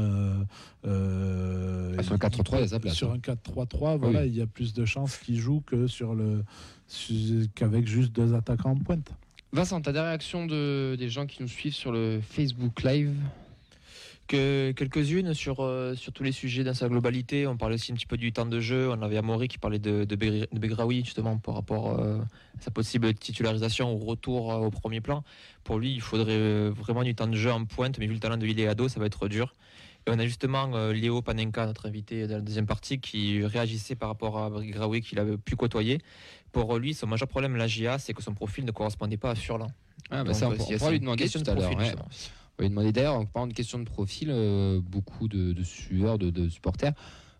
[0.85, 4.27] euh, Ah, sur le 4-3, il y a sa place, Sur un 4-3-3, voilà, Oui.
[4.27, 6.43] il y a plus de chances qu'il joue que sur le
[7.55, 9.11] qu'avec juste deux attaquants en pointe.
[9.51, 13.13] Vincent, tu as des réactions de, des gens qui nous suivent sur le Facebook Live?
[14.27, 17.45] Que quelques-unes sur, euh, sur tous les sujets dans sa globalité.
[17.45, 18.89] On parlait aussi un petit peu du temps de jeu.
[18.89, 22.17] On avait Amaury qui parlait de, de, Begr- de Begraoui, justement, par rapport euh,
[22.57, 25.23] à sa possible titularisation ou retour euh, au premier plan.
[25.63, 28.37] Pour lui, il faudrait vraiment du temps de jeu en pointe, mais vu le talent
[28.37, 29.53] de l'Iléado, ça va être dur.
[30.07, 34.09] Et on a justement Léo Panenka, notre invité dans la deuxième partie, qui réagissait par
[34.09, 35.99] rapport à Begraoui qu'il avait pu côtoyer.
[36.51, 39.35] Pour lui, son majeur problème, la GIA, c'est que son profil ne correspondait pas à
[39.35, 39.67] Furlan.
[40.11, 42.07] Ah, bah Donc, ça, on on pourra lui une demander question tout de à l'heure.
[42.57, 45.63] On va lui demander d'ailleurs, en parlant de question de profil, euh, beaucoup de, de
[45.63, 46.93] sueurs, de, de supporters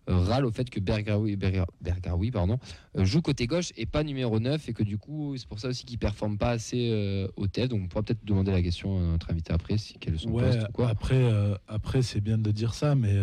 [0.08, 2.58] euh, râlent au fait que Bergaroui, Berga- Bergaroui, pardon,
[2.96, 5.68] euh, joue côté gauche et pas numéro 9 et que du coup, c'est pour ça
[5.68, 7.68] aussi qu'il performe pas assez au TEF.
[7.70, 10.30] Donc on pourra peut-être demander la question à notre invité après, si, quel est son
[10.30, 10.88] Ouais, poste ou quoi.
[10.90, 11.32] après,
[11.66, 13.14] après c'est bien de dire ça, mais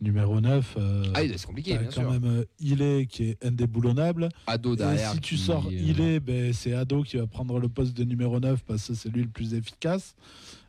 [0.00, 2.10] numéro 9, euh, Ah, c'est compliqué, bien quand sûr.
[2.10, 4.28] même euh, Ilé qui est indéboulonnable.
[4.46, 5.12] Ado Et derrière.
[5.12, 8.38] si tu sors euh, Ilé, ben, c'est Ado qui va prendre le poste de numéro
[8.40, 10.14] 9 parce que c'est lui le plus efficace.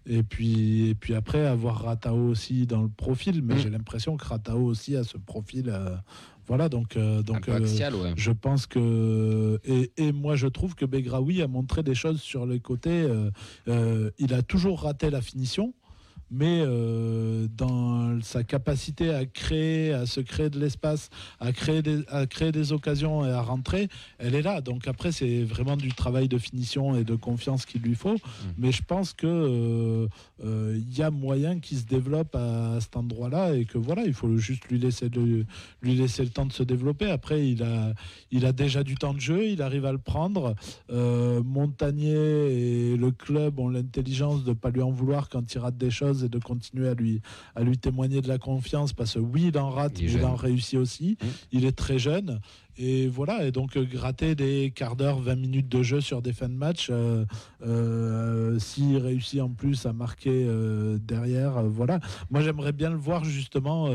[0.07, 3.59] Et puis, et puis après, avoir Ratao aussi dans le profil, mais Mm.
[3.59, 5.69] j'ai l'impression que Ratao aussi a ce profil.
[5.69, 5.95] euh,
[6.47, 8.13] voilà, donc, euh, donc euh, axial, ouais.
[8.15, 9.59] je pense que.
[9.65, 13.07] Et, et moi, je trouve que Begraoui a montré des choses sur les côtés.
[13.67, 15.73] euh, il a toujours raté la finition,
[16.35, 22.03] mais euh, dans sa capacité à créer, à se créer de l'espace, à créer, des,
[22.09, 23.87] à créer des occasions et à rentrer,
[24.19, 24.59] elle est là.
[24.59, 28.17] Donc après, c'est vraiment du travail de finition et de confiance qu'il lui faut.
[28.57, 30.07] Mais je pense que euh,
[30.43, 34.13] euh, il y a moyen qu'il se développe à, cet endroit-là et que voilà, il
[34.13, 35.45] faut juste lui laisser le,
[35.81, 37.09] lui laisser le temps de se développer.
[37.09, 37.93] Après, il a,
[38.31, 40.55] il a déjà du temps de jeu, il arrive à le prendre.
[40.91, 45.59] Euh, Montagnier et le club ont l'intelligence de ne pas lui en vouloir quand il
[45.59, 47.21] rate des choses et de continuer à lui,
[47.55, 50.35] à lui témoigner de la confiance parce que oui, il en rate, Il il en
[50.35, 51.17] réussit aussi.
[51.21, 51.27] Mmh.
[51.53, 52.39] Il est très jeune.
[52.77, 56.33] Et voilà, et donc euh, gratter des quarts d'heure, 20 minutes de jeu sur des
[56.33, 57.25] fins de match, euh,
[57.65, 61.99] euh, s'il réussit en plus à marquer euh, derrière, voilà.
[62.29, 63.89] Moi j'aimerais bien le voir justement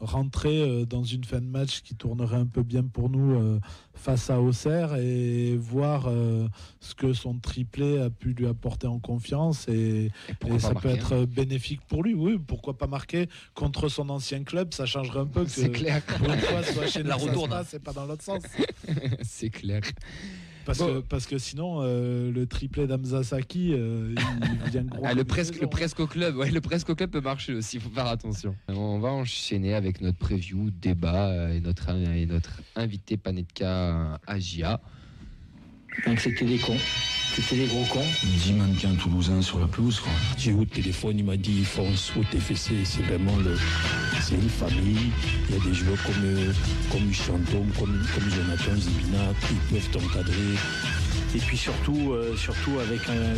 [0.00, 3.60] rentrer dans une fin de match qui tournerait un peu bien pour nous
[3.94, 6.08] face à Auxerre et voir
[6.80, 10.10] ce que son triplé a pu lui apporter en confiance et,
[10.58, 12.14] ça peut être euh, bénéfique pour lui.
[12.14, 15.44] Oui, pourquoi pas marquer contre son ancien club, ça changerait un peu hein.
[15.44, 16.02] que C'est clair.
[16.02, 17.50] pour une fois soit chez La retourne.
[17.50, 18.42] passe et pas dans l'autre sens.
[19.22, 19.80] c'est clair.
[20.64, 20.86] Parce, Bon.
[20.86, 24.14] que, parce que sinon, euh, le triplé d'Amza Saki, euh,
[24.64, 25.02] il vient gros.
[25.04, 27.76] Ah, le presque, le presque au club, ouais, le presque au club peut marcher aussi,
[27.76, 28.56] il faut faire attention.
[28.68, 34.80] On va enchaîner avec notre preview, débat et notre, et notre invité Panetka Agia.
[36.06, 36.78] Donc c'était des cons.
[37.34, 38.04] C'était des gros cons.
[38.22, 39.98] 10 mannequins toulousains sur la pelouse.
[40.00, 40.12] quoi.
[40.38, 43.56] J'ai eu au téléphone, il m'a dit fonce au TFC, c'est vraiment le.
[44.22, 45.10] C'est une famille.
[45.48, 46.52] Il y a des joueurs comme, euh,
[46.92, 50.54] comme Chantom, comme, comme Jonathan Zibina, qui peuvent t'encadrer.
[51.34, 53.34] Et puis surtout, euh, surtout avec euh,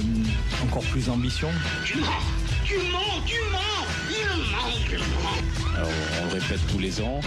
[0.62, 1.48] encore plus d'ambition.
[1.84, 2.06] Tu mens
[2.66, 3.58] Tu mens Tu mens
[4.10, 5.90] Il ment, il ment Alors,
[6.22, 7.20] on le répète tous les ans.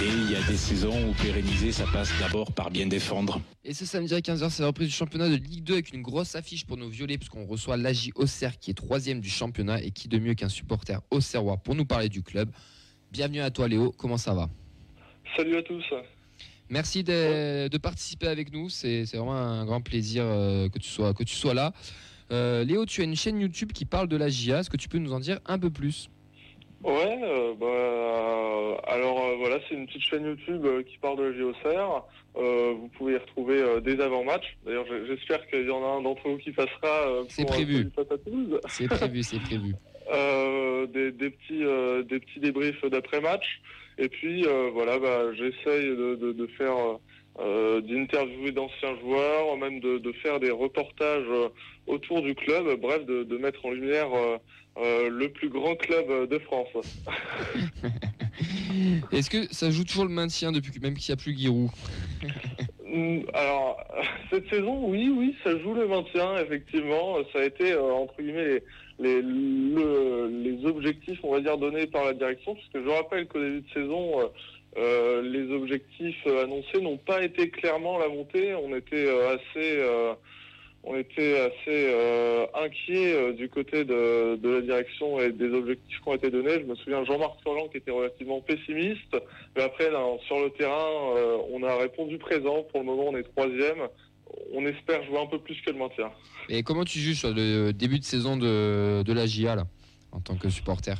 [0.00, 3.40] Et il y a des saisons où pérenniser, ça passe d'abord par bien défendre.
[3.64, 6.02] Et ce samedi à 15h, c'est la reprise du championnat de Ligue 2 avec une
[6.02, 9.90] grosse affiche pour nos violets, puisqu'on reçoit l'AJ Auxerre qui est troisième du championnat et
[9.90, 12.48] qui de mieux qu'un supporter auxerrois pour nous parler du club.
[13.10, 14.48] Bienvenue à toi Léo, comment ça va?
[15.36, 15.84] Salut à tous.
[16.70, 21.12] Merci de, de participer avec nous, c'est vraiment un grand plaisir euh, que, tu sois,
[21.12, 21.72] que tu sois là.
[22.30, 24.88] Euh, Léo, tu as une chaîne YouTube qui parle de la GIA, est-ce que tu
[24.88, 26.08] peux nous en dire un peu plus?
[26.84, 31.18] Ouais, euh, bah, euh, alors euh, voilà, c'est une petite chaîne YouTube euh, qui parle
[31.18, 32.06] de la JOCR.
[32.34, 34.56] Vous pouvez y retrouver des avant-matchs.
[34.64, 37.90] D'ailleurs, j'espère qu'il y en a un d'entre vous qui passera C'est pour, prévu.
[38.68, 39.74] C'est prévu, c'est prévu.
[40.94, 41.64] Des, des petits,
[42.08, 43.60] des petits débriefs d'après-match.
[43.98, 46.76] Et puis voilà, bah, j'essaye de, de, de faire,
[47.40, 51.48] euh, d'interviewer d'anciens joueurs, même de, de faire des reportages euh,
[51.86, 52.80] autour du club.
[52.80, 54.08] Bref, de, de mettre en lumière
[54.78, 56.68] euh, le plus grand club de France.
[59.12, 61.70] Est-ce que ça joue toujours le maintien depuis même qu'il n'y a plus Giroud
[63.34, 63.76] Alors,
[64.30, 67.16] cette saison, oui, oui, ça joue le maintien, effectivement.
[67.32, 68.62] Ça a été, euh, entre guillemets,
[69.00, 73.26] les, les, le- les objectifs, on va dire, donnés par la direction, puisque je rappelle
[73.26, 74.30] qu'au début de saison,
[74.78, 78.54] euh, les objectifs euh, annoncés n'ont pas été clairement la montée.
[78.54, 79.78] On était euh, assez...
[79.78, 80.14] euh,
[80.84, 86.00] on était assez euh, inquiets euh, du côté de, de la direction et des objectifs
[86.00, 86.60] qui ont été donnés.
[86.60, 89.16] Je me souviens Jean-Marc Furlan qui était relativement pessimiste.
[89.56, 90.88] Mais après, là, sur le terrain,
[91.52, 92.62] on a répondu présent.
[92.70, 93.88] Pour le moment, on est troisième.
[94.54, 96.10] On espère jouer un peu plus que le maintien.
[96.48, 99.64] Et comment tu juges sur le début de saison de, de la GIA là,
[100.12, 100.94] en tant que supporter?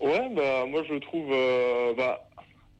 [0.00, 2.28] Ouais, bah moi je trouve, euh, bah,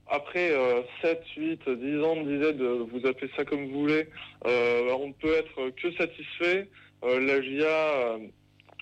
[0.09, 4.09] après euh, 7, 8, 10 ans de disette, vous appelez ça comme vous voulez,
[4.47, 6.69] euh, on ne peut être que satisfait.
[7.05, 8.19] Euh, la GIA, euh,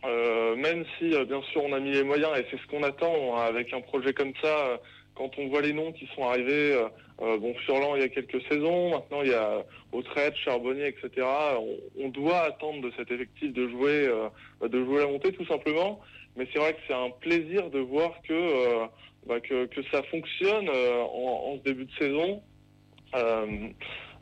[0.05, 2.83] euh, même si euh, bien sûr on a mis les moyens, et c'est ce qu'on
[2.83, 4.81] attend avec un projet comme ça,
[5.15, 6.77] quand on voit les noms qui sont arrivés,
[7.19, 11.27] bon Furlan il y a quelques saisons, maintenant il y a Autrette, Charbonnier, etc.
[11.59, 14.11] On, on doit attendre de cet effectif de jouer,
[14.61, 16.01] de jouer la montée tout simplement.
[16.37, 18.89] Mais c'est vrai que c'est un plaisir de voir que,
[19.27, 22.43] bah, que, ça fonctionne euh, en, début de saison.
[23.15, 23.69] Euh,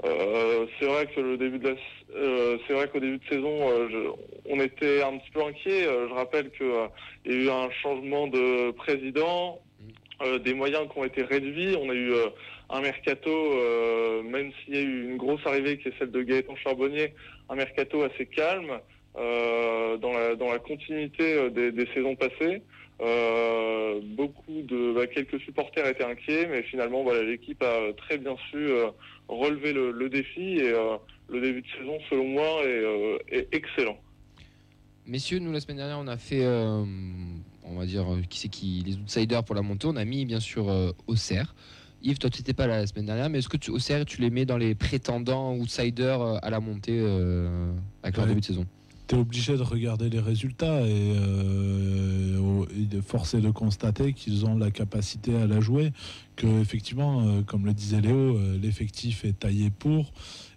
[0.04, 1.76] Euh, c'est vrai que le début de
[2.66, 3.56] c'est vrai qu'au début de saison,
[4.46, 5.84] on était un petit peu inquiet.
[5.84, 6.86] Je rappelle que euh,
[7.24, 9.60] il y a eu un changement de président,
[10.44, 11.76] des moyens qui ont été réduits.
[11.80, 12.12] On a eu
[12.68, 13.30] un mercato,
[14.24, 17.14] même s'il y a eu une grosse arrivée qui est celle de Gaëtan Charbonnier,
[17.48, 18.80] un mercato assez calme
[19.14, 22.62] dans la dans la continuité euh, des, des saisons passées.
[23.00, 28.36] Euh, beaucoup de bah, quelques supporters étaient inquiets, mais finalement voilà l'équipe a très bien
[28.50, 28.88] su euh,
[29.28, 30.96] relever le, le défi et euh,
[31.28, 33.98] le début de saison selon moi est, euh, est excellent.
[35.06, 36.84] Messieurs, nous la semaine dernière, on a fait, euh,
[37.64, 39.88] on va dire, euh, qui c'est qui, les outsiders pour la montée.
[39.88, 41.56] On a mis bien sûr euh, Auxerre.
[42.04, 44.20] Yves, toi, tu n'étais pas là la semaine dernière, mais est-ce que tu, Auxerre, tu
[44.20, 47.72] les mets dans les prétendants outsiders euh, à la montée euh,
[48.04, 48.28] avec leur Ouais.
[48.30, 48.64] début de saison?
[49.16, 54.70] Obligé de regarder les résultats et, euh, et de forcer de constater qu'ils ont la
[54.70, 55.92] capacité à la jouer,
[56.36, 60.12] que effectivement, euh, comme le disait Léo, euh, l'effectif est taillé pour.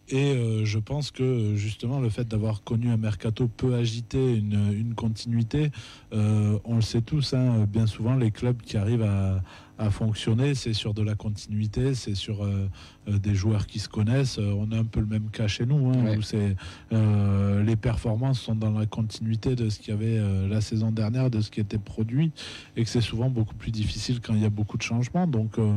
[0.07, 4.71] Et euh, je pense que justement le fait d'avoir connu un mercato peu agité, une,
[4.71, 5.71] une continuité,
[6.11, 9.41] on le sait tous, hein, bien souvent les clubs qui arrivent à,
[9.77, 12.69] à fonctionner, c'est sur de la continuité, c'est sur euh,
[13.09, 14.39] euh, des joueurs qui se connaissent.
[14.39, 16.17] Euh, on a un peu le même cas chez nous, hein, Ouais.
[16.17, 16.55] où c'est
[16.93, 20.91] euh, les performances sont dans la continuité de ce qu'il y avait euh, la saison
[20.91, 22.31] dernière, de ce qui était produit,
[22.77, 25.27] et que c'est souvent beaucoup plus difficile quand il y a beaucoup de changements.
[25.27, 25.67] Donc oui,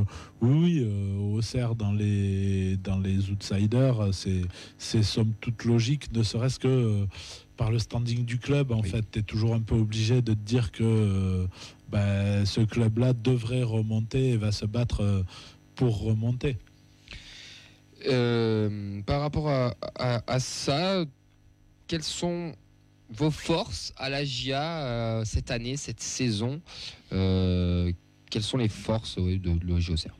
[0.43, 4.43] oui, euh, Auxerre dans les dans les outsiders, c'est
[4.79, 7.07] c'est somme toute logique, ne serait-ce que
[7.57, 10.39] par le standing du club, en fait, tu es toujours un peu obligé de te
[10.39, 11.49] dire que
[11.89, 15.23] ben, ce club-là devrait remonter et va se battre euh,
[15.75, 16.57] pour remonter.
[18.07, 21.05] Euh, par rapport à, à- à ça,
[21.89, 22.55] quelles sont
[23.11, 26.61] vos forces à la GIA euh, cette année, cette saison
[27.13, 27.91] Euh,
[28.31, 30.15] Quelles sont les forces de, de l'OSG Auxerre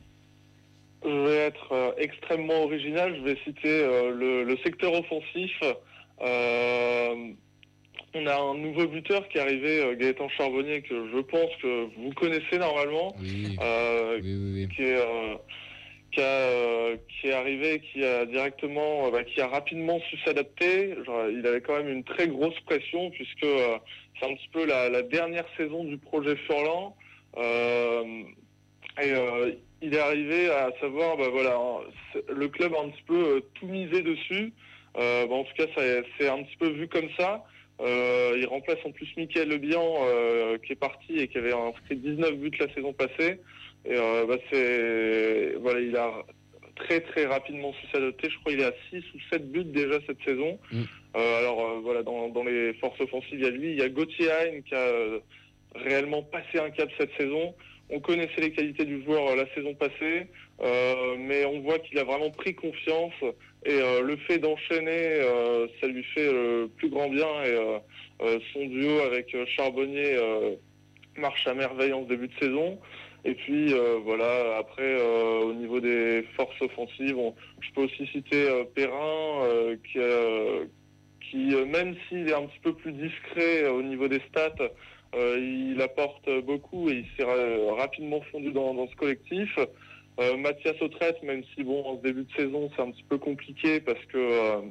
[1.03, 3.15] Je vais être euh, extrêmement original.
[3.15, 5.51] Je vais citer euh, le, le secteur offensif.
[8.15, 11.85] On a un nouveau buteur qui est arrivé, euh, Gaëtan Charbonnier, que je pense que
[11.95, 13.15] vous connaissez normalement,
[13.61, 15.35] euh, qui est euh,
[16.11, 20.95] qui, a, qui est arrivé, qui a directement, bah, qui a rapidement su s'adapter.
[21.31, 23.77] Il avait quand même une très grosse pression puisque euh,
[24.19, 26.95] c'est un petit peu la, la dernière saison du projet Furlan.
[29.01, 29.13] Et
[29.83, 31.81] il est arrivé à savoir, bah, voilà, hein,
[32.27, 34.51] le club a un petit peu tout misé dessus.
[34.95, 35.67] Bah, en tout cas,
[36.17, 37.45] c'est un petit peu vu comme ça.
[37.81, 41.95] Euh, il remplace en plus Mickaël Lebihan euh, qui est parti et qui avait inscrit
[41.95, 43.39] 19 buts la saison passée.
[43.85, 46.11] Et euh, bah, c'est voilà, il a
[46.75, 48.29] très très rapidement su s'adapter.
[48.29, 50.59] Je crois qu'il est à 6 ou 7 buts déjà cette saison.
[51.15, 53.89] Euh, alors voilà, dans, dans les forces offensives, il y a lui, il y a
[53.89, 54.91] Gauthier Hein qui a
[55.75, 57.55] réellement passé un cap cette saison.
[57.89, 60.27] On connaissait les qualités du joueur la saison passée,
[60.61, 63.13] euh, mais on voit qu'il a vraiment pris confiance
[63.65, 67.55] et euh, le fait d'enchaîner, euh, ça lui fait le plus grand bien et
[68.53, 70.17] son duo avec Charbonnier
[71.17, 72.79] marche à merveille en ce début de saison.
[73.25, 75.01] Et puis voilà, après
[75.41, 77.17] au niveau des forces offensives,
[77.61, 79.75] je peux aussi citer Perrin
[81.29, 84.69] qui, même s'il est un petit peu plus discret au niveau des stats,
[85.15, 89.57] il apporte beaucoup et il s'est ra- rapidement fondu dans ce collectif.
[90.19, 93.79] Euh, Mathias Autrette, même si bon en début de saison c'est un petit peu compliqué
[93.79, 94.61] parce que euh,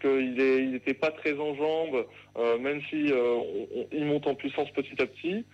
[0.00, 2.06] qu'il n'était pas très en jambes,
[2.38, 3.12] euh, même si
[3.92, 5.44] il monte en puissance petit à petit.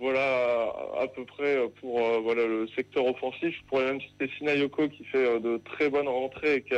[0.00, 3.56] Voilà à, peu près pour voilà le secteur offensif.
[3.58, 6.74] Je pourrais même citer Sinayoko qui fait de très bonnes rentrées et qui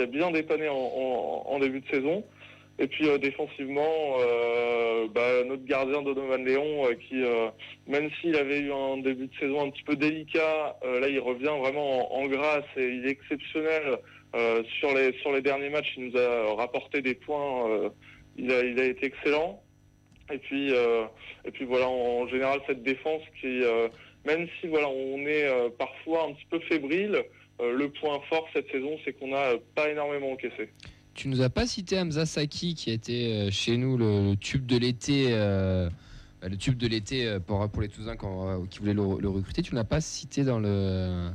[0.00, 2.24] a, bien dépanné en début de saison.
[2.78, 7.22] Et puis euh, défensivement, euh, bah, notre gardien Donovan Léon, euh, qui
[7.86, 11.54] même s'il avait eu un début de saison un petit peu délicat, là il revient
[11.60, 13.98] vraiment en, en grâce et il est exceptionnel.
[14.80, 17.90] Sur les sur les derniers matchs, il nous a rapporté des points.
[18.36, 19.62] il a il a été excellent.
[20.30, 23.62] Et puis et puis voilà en général cette défense qui
[24.26, 27.24] même si voilà on est parfois un petit peu fébrile,
[27.60, 30.68] le point fort cette saison c'est qu'on a euh, pas énormément encaissé.
[31.16, 34.66] Tu nous as pas cité Hamza Saki qui a été euh, chez nous le, tube
[34.66, 35.28] de l'été.
[35.30, 35.88] euh,
[36.42, 38.16] bah, le tube de l'été euh, pour, pour les Toulousains
[38.68, 39.62] qui voulaient le, recruter.
[39.62, 41.30] Tu ne l'as pas cité dans, le,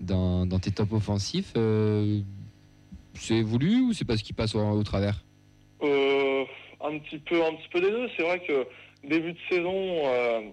[0.00, 1.54] dans, tes top offensifs.
[3.14, 5.24] c'est voulu ou c'est parce qu'il passe au, travers?
[5.82, 6.44] Euh,
[6.82, 8.08] un petit peu, un petit peu des deux.
[8.18, 8.66] C'est vrai que
[9.08, 10.52] début de saison,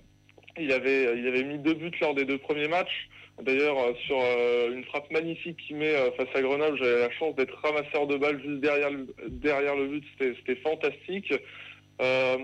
[0.57, 3.09] il avait, il avait mis deux buts lors des deux premiers matchs.
[3.41, 7.11] D'ailleurs, euh, sur euh, une frappe magnifique qu'il met euh, face à Grenoble, j'avais la
[7.11, 10.03] chance d'être ramasseur de balles juste derrière le, but.
[10.19, 11.33] C'était, fantastique.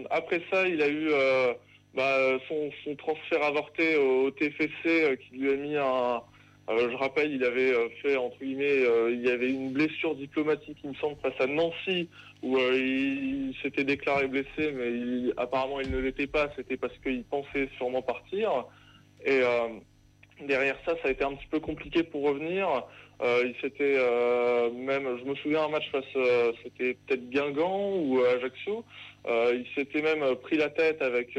[0.09, 1.09] Après ça, il a eu
[1.93, 6.21] bah, son, transfert avorté au, TFC qui lui a mis un,
[6.69, 10.95] je rappelle, il avait fait, entre guillemets, il y avait une blessure diplomatique, il me
[10.95, 12.07] semble, face à Nancy,
[12.41, 17.69] où il, s'était déclaré blessé, mais apparemment il ne l'était pas, c'était parce qu'il pensait
[17.77, 18.65] sûrement partir.
[20.47, 22.67] Derrière ça, ça a été un petit peu compliqué pour revenir.
[23.21, 27.97] Euh, il s'était euh, même, je me souviens un match face, euh, c'était peut-être Guingamp
[27.97, 28.85] ou Ajaccio.
[29.27, 31.37] Il s'était même pris la tête avec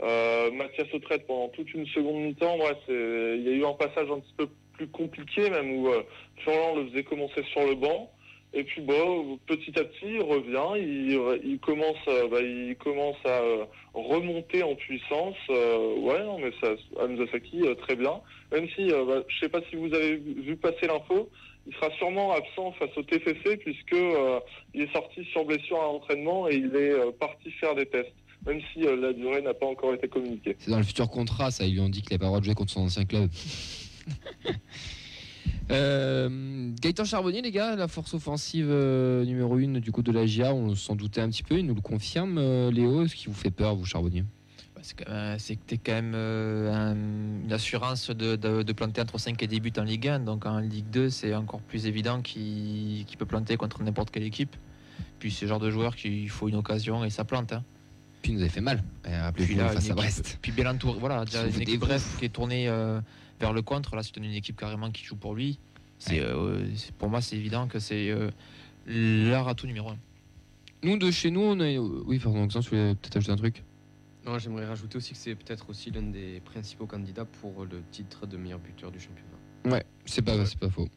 [0.00, 2.58] Mathias Autrette pendant toute une seconde mi-temps.
[2.58, 5.90] Ouais, il y a eu un passage un petit peu plus compliqué même où
[6.36, 8.12] Furlan le faisait commencer sur le banc.
[8.58, 13.42] Et puis bon, petit à petit, il revient, il, il commence, bah, il commence à
[13.42, 15.36] euh, remonter en puissance.
[15.50, 18.14] Euh, ouais, non, mais ça, Hamza Saki, euh, très bien.
[18.52, 21.28] Même si, euh, bah, je sais pas si vous avez vu passer l'info,
[21.66, 24.40] il sera sûrement absent face au TFC puisque euh,
[24.72, 28.14] il est sorti sur blessure à l'entraînement et il est euh, parti faire des tests,
[28.46, 30.56] même si euh, la durée n'a pas encore été communiquée.
[30.58, 31.66] C'est dans le futur contrat, ça.
[31.66, 33.28] Ils lui ont dit qu'il n'avait pas le droit de jouer contre son ancien club.
[35.70, 40.24] Euh, Gaëtan Charbonnier, les gars, la force offensive euh, numéro 1 du coup de la
[40.26, 42.38] GIA, on s'en doutait un petit peu, il nous le confirme.
[42.38, 44.24] euh, Léo, ce qui vous fait peur, vous, Charbonnier?
[44.74, 46.94] Bah, c'est quand même- c'est que t'es quand même euh, un-
[47.44, 50.20] une assurance de, de- de planter entre 5 et 10 buts en Ligue 1.
[50.20, 54.54] Donc en Ligue 2, c'est encore plus évident qu'il peut planter contre n'importe quelle équipe.
[55.18, 57.52] Puis c'est le genre de joueur qu'il faut une occasion et ça plante.
[57.52, 57.64] hein.
[58.22, 58.82] Puis il nous avait fait mal.
[59.04, 60.38] Rappelez-vous face à Brest.
[60.42, 60.98] Puis bien entouré.
[61.00, 61.80] Voilà, déjà une équipe.
[61.80, 63.00] Brest qui est tournée euh,
[63.40, 63.96] vers le contre.
[63.96, 65.58] Là, c'est une équipe carrément qui joue pour lui.
[65.98, 66.66] C'est, euh,
[66.98, 68.30] pour moi, c'est évident que c'est euh,
[68.86, 69.96] leur atout numéro 1.
[70.82, 71.78] Nous, de chez nous, on est.
[71.78, 73.64] Oui, pardon, Maxence, tu voulais peut-être ajouter un truc?
[74.26, 78.26] Non, j'aimerais rajouter aussi que c'est peut-être aussi l'un des principaux candidats pour le titre
[78.26, 79.36] de meilleur buteur du championnat.
[79.64, 80.88] Ouais, c'est pas, c'est pas faux.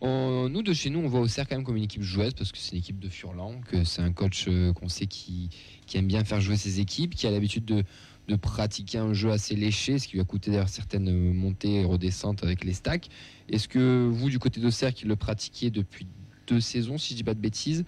[0.00, 2.50] On- nous, de chez nous, on voit Auxerre quand même comme une équipe joueuse parce
[2.52, 5.48] que c'est une équipe de Furlan, que c'est un coach euh, qu'on sait qui,
[5.86, 7.84] qui aime bien faire jouer ses équipes, qui a l'habitude de,
[8.28, 11.84] de pratiquer un jeu assez léché, ce qui lui a coûté d'ailleurs certaines montées et
[11.84, 13.08] redescentes avec les stacks.
[13.48, 16.06] Est-ce que vous, du côté d'Auxerre, qui le pratiquiez depuis
[16.46, 17.84] deux saisons, si je dis pas de bêtises,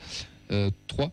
[0.51, 1.11] euh, trois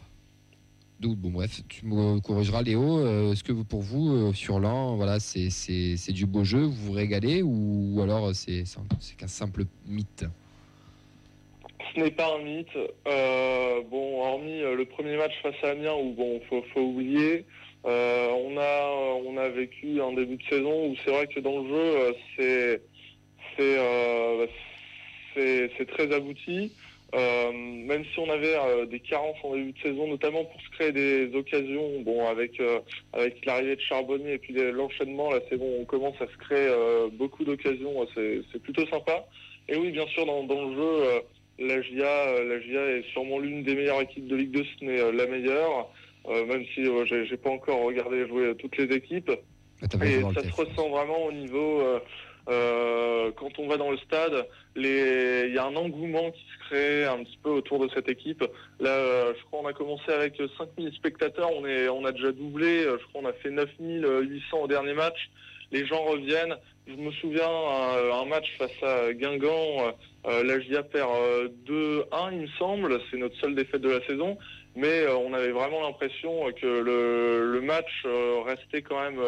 [0.99, 2.99] donc, bon, bref, tu me corrigeras, Léo.
[2.99, 7.41] Euh, Est-ce que pour vous, euh, Furlan, voilà, c'est du beau jeu, vous vous régalez,
[7.41, 10.25] ou, alors c'est c'est un- c'est qu'un simple mythe?
[11.95, 12.77] Ce n'est pas un mythe.
[13.89, 17.45] Bon, hormis le premier match face à Amiens, où bon, faut oublier,
[17.85, 18.89] euh, on a
[19.25, 22.13] on a vécu un début de saison où c'est vrai que dans le jeu, euh,
[22.37, 22.81] c'est
[23.59, 24.47] euh,
[25.33, 26.71] c'est c'est très abouti.
[27.13, 30.69] Euh, même si on avait euh, des carences en début de saison, notamment pour se
[30.69, 32.79] créer des occasions, bon avec euh,
[33.11, 36.67] avec l'arrivée de Charbonnier et puis l'enchaînement, là c'est bon, on commence à se créer
[36.69, 39.25] euh, beaucoup d'occasions, c'est plutôt sympa.
[39.67, 41.19] Et oui, bien sûr, dans, dans le jeu, euh,
[41.59, 44.85] la GIA, euh, la GIA est sûrement l'une des meilleures équipes de Ligue 2, ce
[44.85, 45.83] n'est euh, la meilleure, euh,
[46.27, 49.31] même si euh, j'ai j'ai pas encore regardé jouer euh, toutes les équipes.
[49.83, 51.99] été Et ça se ressent vraiment au niveau, euh,
[52.49, 56.67] euh, quand on va dans le stade, les- il y a un engouement qui se
[56.67, 58.43] crée un petit peu autour de cette équipe.
[58.79, 62.31] Là, euh, je crois qu'on a commencé avec 5000 spectateurs, on, est, on a déjà
[62.31, 65.29] doublé, euh, je crois qu'on a fait 9800 au dernier match.
[65.71, 66.55] Les gens reviennent.
[66.87, 69.51] Je me souviens un, un match face à Guingamp,
[69.87, 69.91] euh,
[70.27, 74.05] euh, la GIA perd euh, 2-1, il me semble, c'est notre seule défaite de la
[74.07, 74.37] saison,
[74.75, 79.19] mais euh, on avait vraiment l'impression euh, que le, le match euh, restait quand même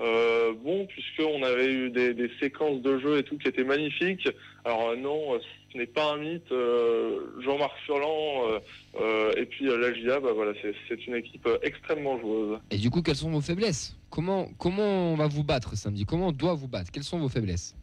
[0.00, 4.28] euh, bon, puisqu'on avait eu des, des séquences de jeu et tout qui étaient magnifiques.
[4.64, 5.38] Alors non,
[5.72, 6.52] ce n'est pas un mythe.
[7.40, 8.60] Jean-Marc Furlan
[9.00, 12.58] euh, et puis la GIA, bah, voilà, c'est- une équipe extrêmement joueuse.
[12.70, 13.96] Et du coup, quelles sont vos faiblesses?
[14.10, 16.04] Comment, comment on va vous battre samedi?
[16.04, 16.90] Comment on doit vous battre?
[16.92, 17.74] Quelles sont vos faiblesses?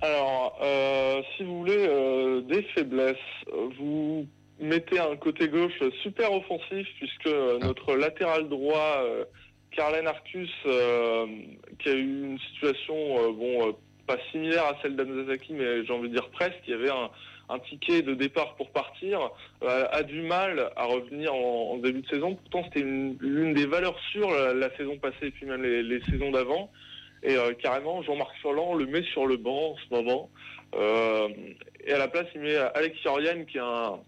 [0.00, 3.16] Alors, euh, si vous voulez euh, des faiblesses,
[3.78, 4.26] vous
[4.60, 9.24] mettez un côté gauche super offensif puisque euh, notre latéral droit, euh,
[9.70, 11.26] Carlen Arcus, euh,
[11.78, 16.14] qui a eu une situation bon pas similaire à celle d'Amzazaki, mais j'ai envie de
[16.14, 16.58] dire presque.
[16.66, 17.10] Il y avait un,
[17.50, 19.30] un ticket de départ pour partir,
[19.66, 22.34] a du mal à revenir en, en début de saison.
[22.36, 25.82] Pourtant, c'était une- l'une des valeurs sûres la, la saison passée et puis même les,
[25.82, 26.70] les saisons d'avant.
[27.22, 30.30] Et euh, carrément, Jean-Marc Furlan le met sur le banc en ce moment.
[30.74, 31.28] Euh,
[31.84, 34.00] et à la place, il met Alex Yorian, qui est un.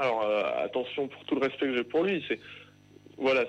[0.00, 2.40] Alors, euh, attention pour tout le respect que j'ai pour lui, c'est.
[3.18, 3.44] Voilà,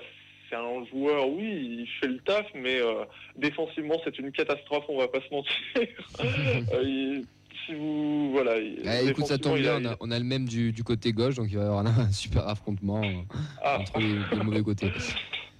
[0.50, 3.04] c'est un joueur, oui, il fait le taf, mais euh,
[3.36, 5.52] défensivement, c'est une catastrophe, on va pas se mentir.
[6.20, 7.24] Euh, il-
[7.66, 8.30] si vous.
[8.32, 8.58] Voilà.
[8.58, 10.84] il- Ah, Écoute, ça tombe bien, a- on a, on a le même du, du
[10.84, 13.00] côté gauche, donc il va y avoir un, super affrontement
[13.62, 13.78] Ah.
[13.80, 14.88] entre les, les mauvais côtés.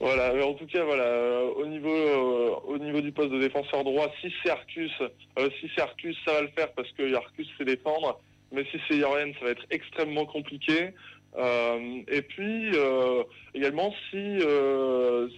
[0.00, 3.38] Voilà, mais en tout cas, voilà, euh, au niveau, euh, au niveau du poste de
[3.38, 4.90] défenseur droit, si c'est Arcus,
[5.38, 8.20] euh, si c'est Arcus, ça va le faire parce que Arcus sait défendre,
[8.52, 10.90] mais si c'est Yorian, ça va être extrêmement compliqué.
[11.36, 13.22] Euh, et puis euh,
[13.54, 15.28] également si, euh,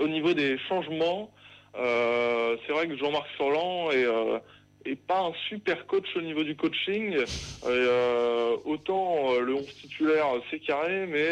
[0.00, 1.30] au niveau des changements,
[1.74, 7.16] c'est vrai que Jean-Marc Furlan est, pas un super coach au niveau du coaching.
[7.62, 11.28] Autant le 11 titulaire c'est carré, mais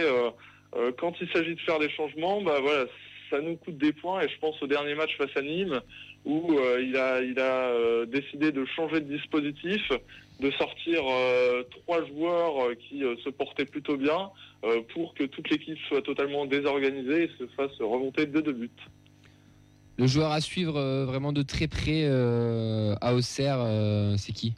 [0.99, 2.85] quand il s'agit de faire des changements, bah voilà,
[3.31, 4.21] ça nous coûte des points.
[4.21, 5.81] Et je pense au dernier match face à Nîmes
[6.27, 9.81] où euh, il a, il a euh, décidé de changer de dispositif,
[10.41, 14.31] de sortir euh, trois joueurs qui se portaient plutôt bien
[14.93, 18.71] pour que toute l'équipe soit totalement désorganisée et se fasse remonter de deux buts.
[19.97, 22.07] Le joueur à suivre vraiment de très près
[23.01, 23.65] à Auxerre,
[24.19, 24.55] c'est qui?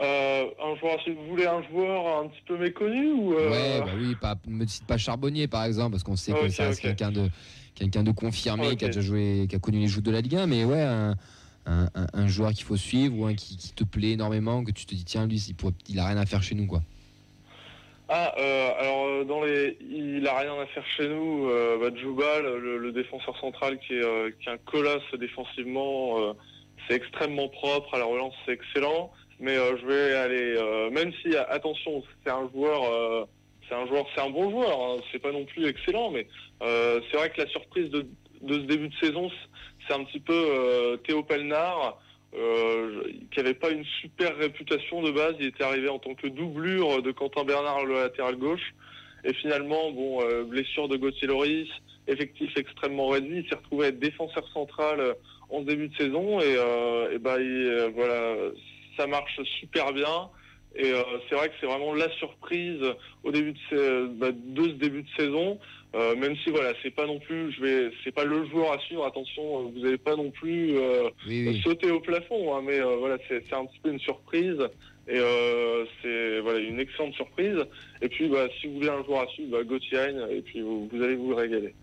[0.00, 3.80] Euh, un joueur, si vous voulez un joueur un petit peu méconnu ou euh, Ouais,
[3.80, 6.64] bah oui, pas, me cite pas Charbonnier par exemple, parce qu'on sait que Ok, ça
[6.64, 6.84] reste ok.
[6.84, 7.30] quelqu'un de
[7.76, 10.34] quelqu'un de confirmé, qui a déjà joué, qui a connu les joutes de la Ligue
[10.36, 11.14] 1, mais ouais, un,
[11.66, 14.72] un- un- un joueur qu'il faut suivre ou un qui, qui te plaît énormément, que
[14.72, 16.82] tu te dis tiens lui, il, pourrait- il a rien à faire chez nous quoi.
[18.08, 21.48] Ah, euh, alors euh, dans les, il a rien à faire chez nous.
[21.50, 26.34] Euh, bah, Djoubal, le, le défenseur central qui est, euh, qui est un colosse défensivement,
[26.88, 27.94] c'est extrêmement propre.
[27.94, 29.10] À la relance, c'est excellent.
[29.40, 33.26] Mais je vais aller, même si attention, c'est un joueur,
[33.68, 34.80] c'est un joueur, c'est un bon joueur.
[34.80, 36.26] hein, c'est pas non plus excellent, mais
[36.62, 38.06] euh, c'est vrai que la surprise de,
[38.42, 39.30] de ce début de saison,
[39.86, 41.98] c'est un petit peu euh, Théo Pelnard.
[42.34, 45.34] euh, qui n'avait pas une super réputation de base.
[45.40, 48.74] Il était arrivé en tant que doublure de Quentin Bernard, le latéral gauche.
[49.24, 51.68] Et finalement, bon, euh, blessure de Gauthier Loris,
[52.06, 53.38] effectif extrêmement réduit.
[53.38, 55.14] Il s'est retrouvé être défenseur central euh,
[55.50, 56.40] en début de saison.
[56.40, 58.34] Et, euh, bah, il, voilà,
[58.96, 60.28] ça marche super bien.
[60.78, 62.80] Et euh, c'est vrai que c'est vraiment la surprise
[63.24, 65.58] au début de, ce, bah, de ce début de saison.
[65.94, 68.78] Euh, même si voilà, c'est pas non plus, je vais, c'est pas le joueur à
[68.80, 69.06] suivre.
[69.06, 71.60] Attention, euh, vous n'allez pas non plus euh, Oui, oui.
[71.64, 74.60] sauter au plafond, hein, mais voilà, c'est c'est un petit peu une surprise.
[75.08, 75.18] Et
[76.02, 77.64] c'est voilà une excellente surprise.
[78.02, 80.60] Et puis, bah, si vous voulez un joueur à suivre, bah, Gauthier Hein, et puis
[80.60, 81.74] vous, vous allez vous régaler.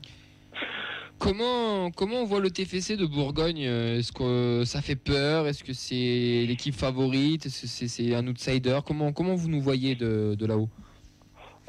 [1.24, 5.72] Comment, on voit le TFC de Bourgogne euh, Est-ce que ça fait peur Est-ce que
[5.72, 10.68] c'est l'équipe favorite Est-ce que c'est un outsider comment, vous nous voyez de, là-haut?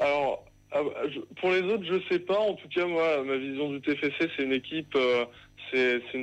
[0.01, 0.43] Alors,
[0.73, 0.91] ah bah,
[1.39, 2.37] pour les autres, je sais pas.
[2.37, 5.25] En tout cas, moi, ma vision du TFC, c'est une équipe, euh,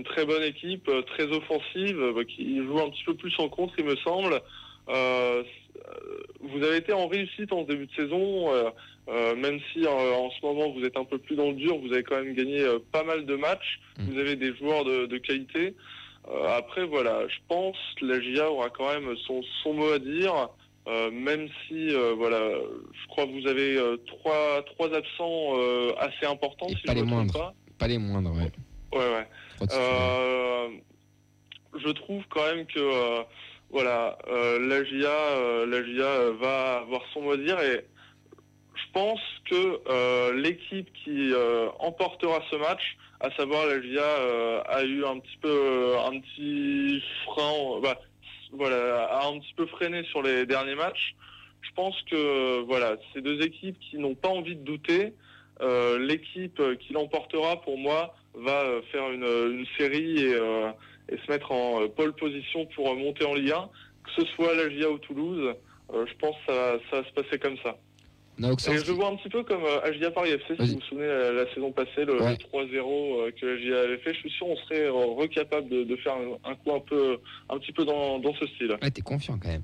[0.04, 3.72] très bonne équipe, euh, très offensive, bah, qui joue un petit peu plus en contre,
[3.78, 4.42] il me semble.
[4.88, 8.50] Vous avez été en réussite en début de saison,
[9.08, 11.76] euh, même si euh, en ce moment vous êtes un peu plus dans le dur,
[11.78, 13.80] vous avez quand même gagné euh, pas mal de matchs.
[13.98, 15.74] Vous avez des joueurs de, de qualité.
[16.48, 20.48] Après, voilà, je pense que la GIA aura quand même son, son mot à dire.
[21.12, 22.38] Même si, voilà,
[22.92, 23.76] je crois que vous avez
[24.06, 25.54] trois, trois absents
[25.98, 27.32] assez importants, si Pas je les moindres.
[27.32, 27.54] pas.
[27.78, 28.50] Pas les moindres, ouais.
[28.98, 29.26] Ouais,
[31.76, 33.22] je trouve quand même que
[33.70, 37.84] voilà, la GIA, la GIA va avoir son mot à dire et
[38.92, 44.84] pense que euh, l'équipe qui euh, emportera ce match, à savoir la GIA, euh, a
[44.84, 48.00] eu un petit peu euh, un petit frein, bah,
[48.52, 51.14] voilà, a un petit peu freiné sur les derniers matchs.
[51.62, 55.14] Je pense que voilà, ces deux équipes qui n'ont pas envie de douter,
[56.00, 62.66] l'équipe qui l'emportera pour moi va faire une, série et, se mettre en pole position
[62.74, 63.70] pour monter en Ligue 1,
[64.04, 65.54] que ce soit la GIA ou Toulouse.
[65.92, 67.78] je pense que ça va se passer comme ça.
[68.50, 71.06] Et je vois un petit peu comme euh, AGIA Paris FC, si vous vous souvenez
[71.06, 72.36] la, la saison passée, le, Ouais.
[72.52, 72.58] le 3-0
[73.28, 74.14] euh, que AGIA avait fait.
[74.14, 77.18] Je suis sûr on serait euh, recapable de, de faire un, un coup un peu,
[77.48, 78.76] un petit peu dans, dans ce style.
[78.82, 79.62] Ouais, t'es confiant quand même.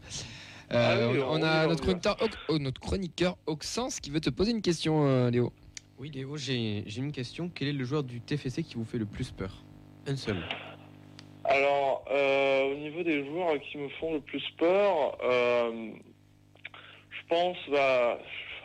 [0.71, 2.17] Euh, Ah oui, on, a notre chroniqueur,
[2.49, 5.53] oh, notre chroniqueur Oxens qui veut te poser une question, euh, Léo.
[5.99, 7.51] Oui, Léo, j'ai j'ai une question.
[7.55, 9.65] Quel est le joueur du TFC qui vous fait le plus peur?
[10.07, 10.37] Un seul.
[11.45, 15.91] Alors, euh, au niveau des joueurs qui me font le plus peur, euh,
[17.11, 18.19] je pense, bah,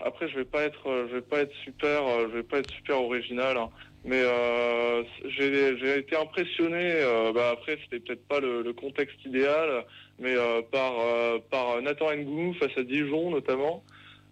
[0.04, 2.60] après je vais pas être, euh, je vais pas être super, euh, je vais pas
[2.60, 3.70] être super original, hein,
[4.06, 5.04] mais euh,
[5.38, 6.92] j'ai été impressionné.
[6.94, 9.86] euh, bah, après, c'était peut-être pas le, le contexte idéal,
[10.20, 10.94] mais euh, par
[11.50, 13.84] par Nathan Ngoumou face à Dijon notamment.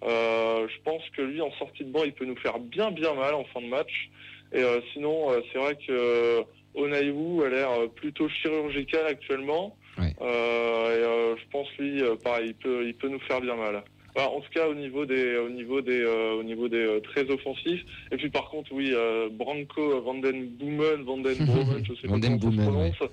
[0.04, 3.34] Je pense que lui, en sortie de banc, il peut nous faire bien bien mal
[3.34, 4.10] en fin de match.
[4.54, 4.64] Et
[4.94, 6.44] sinon, c'est vrai que
[6.76, 9.78] Onaïwu a l'air plutôt chirurgical actuellement.
[10.00, 11.04] Et
[11.42, 13.84] je pense lui, pareil, il peut, il peut nous faire bien mal.
[14.16, 17.30] En tout cas, au niveau des, au niveau des, euh, au niveau des euh, très
[17.30, 17.84] offensifs.
[18.12, 22.62] Et puis par contre, oui, euh, Branco Vandenboomen, Vandenbromen, je sais pas comment ça se
[22.62, 23.12] prononce.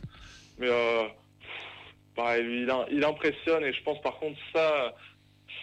[0.58, 1.02] Mais euh,
[2.16, 3.64] pareil, lui, il, il impressionne.
[3.64, 4.94] Et je pense par contre ça,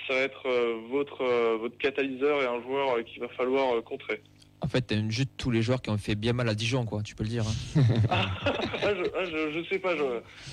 [0.08, 3.76] ça va être euh, votre, euh, votre catalyseur et un joueur euh, qu'il va falloir
[3.76, 4.22] euh, contrer.
[4.66, 6.55] En fait, t'as une jeu de tous les joueurs qui ont fait bien mal à
[6.55, 7.03] Dijon, quoi.
[7.03, 7.45] Tu peux le dire.
[7.47, 7.82] hein.
[8.09, 8.32] Ah,
[8.82, 10.03] je, ah, je, je sais pas, je,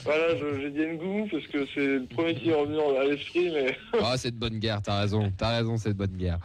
[0.04, 3.50] voilà, je- j'ai dit Ngou parce que c'est le premier qui est revenu à l'esprit,
[3.52, 6.38] mais Ah, c'est de bonne guerre, t'as raison, t'as raison, c'est de bonne guerre.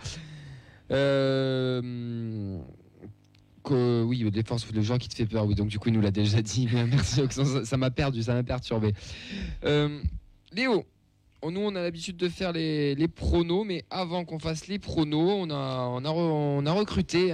[0.92, 2.58] Euh,
[3.70, 5.46] oui, le défense, le joueur qui te fait peur.
[5.46, 6.70] Oui, donc du coup, il nous l'a déjà dit.
[6.72, 7.22] Mais Merci,
[7.66, 8.94] ça- m'a perdu, ça m'a perturbé.
[9.66, 10.00] Euh,
[10.54, 10.86] Léo,
[11.44, 15.50] nous, on a l'habitude de faire les, pronos, mais avant qu'on fasse les pronos, on
[15.50, 17.34] a, recruté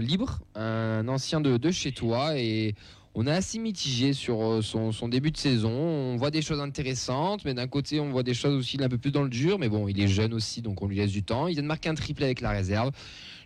[0.00, 2.74] libre, un ancien de, chez toi, et
[3.14, 5.72] on est assez mitigé sur euh, son, début de saison.
[5.72, 8.98] On voit des choses intéressantes, mais d'un côté, on voit des choses aussi un peu
[8.98, 9.58] plus dans le dur.
[9.58, 11.48] Mais bon, il est jeune aussi, donc on lui laisse du temps.
[11.48, 12.92] Il vient de marquer un triplé avec la réserve.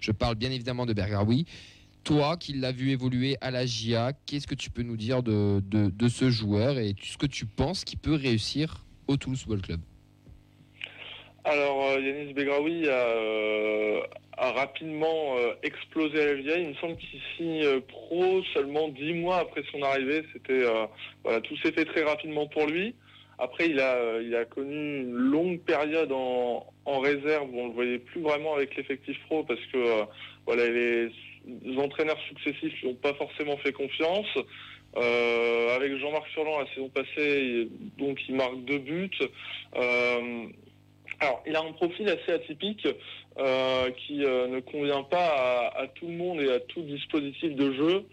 [0.00, 1.46] Je parle bien évidemment de Bergaroui.
[2.02, 5.62] Toi qui l'as vu évoluer à la GIA, qu'est-ce que tu peux nous dire de,
[5.66, 9.62] de, de ce joueur et ce que tu penses qu'il peut réussir au Toulouse Football
[9.62, 9.80] Club?
[11.44, 14.00] Alors, euh, Yanis Begraoui a, euh,
[14.38, 16.56] a rapidement euh, explosé à la.
[16.58, 20.22] Il me semble qu'il signe pro seulement dix mois après son arrivée.
[20.32, 20.86] C'était euh,
[21.22, 22.94] voilà, tout s'est fait très rapidement pour lui.
[23.38, 27.74] Après, il a, il a connu une longue période en, en réserve où on le
[27.74, 30.04] voyait plus vraiment avec l'effectif pro parce que euh,
[30.46, 31.10] voilà, les,
[31.76, 34.38] entraîneurs successifs lui ont pas forcément fait confiance.
[34.96, 37.68] Euh, avec Jean-Marc Furlan la saison passée,
[37.98, 39.10] donc il marque deux buts.
[39.74, 40.46] Euh,
[41.20, 42.86] alors, il a un profil assez atypique
[43.38, 47.72] euh, qui euh, ne convient pas à, tout le monde et à tout dispositif de
[47.72, 48.04] jeu.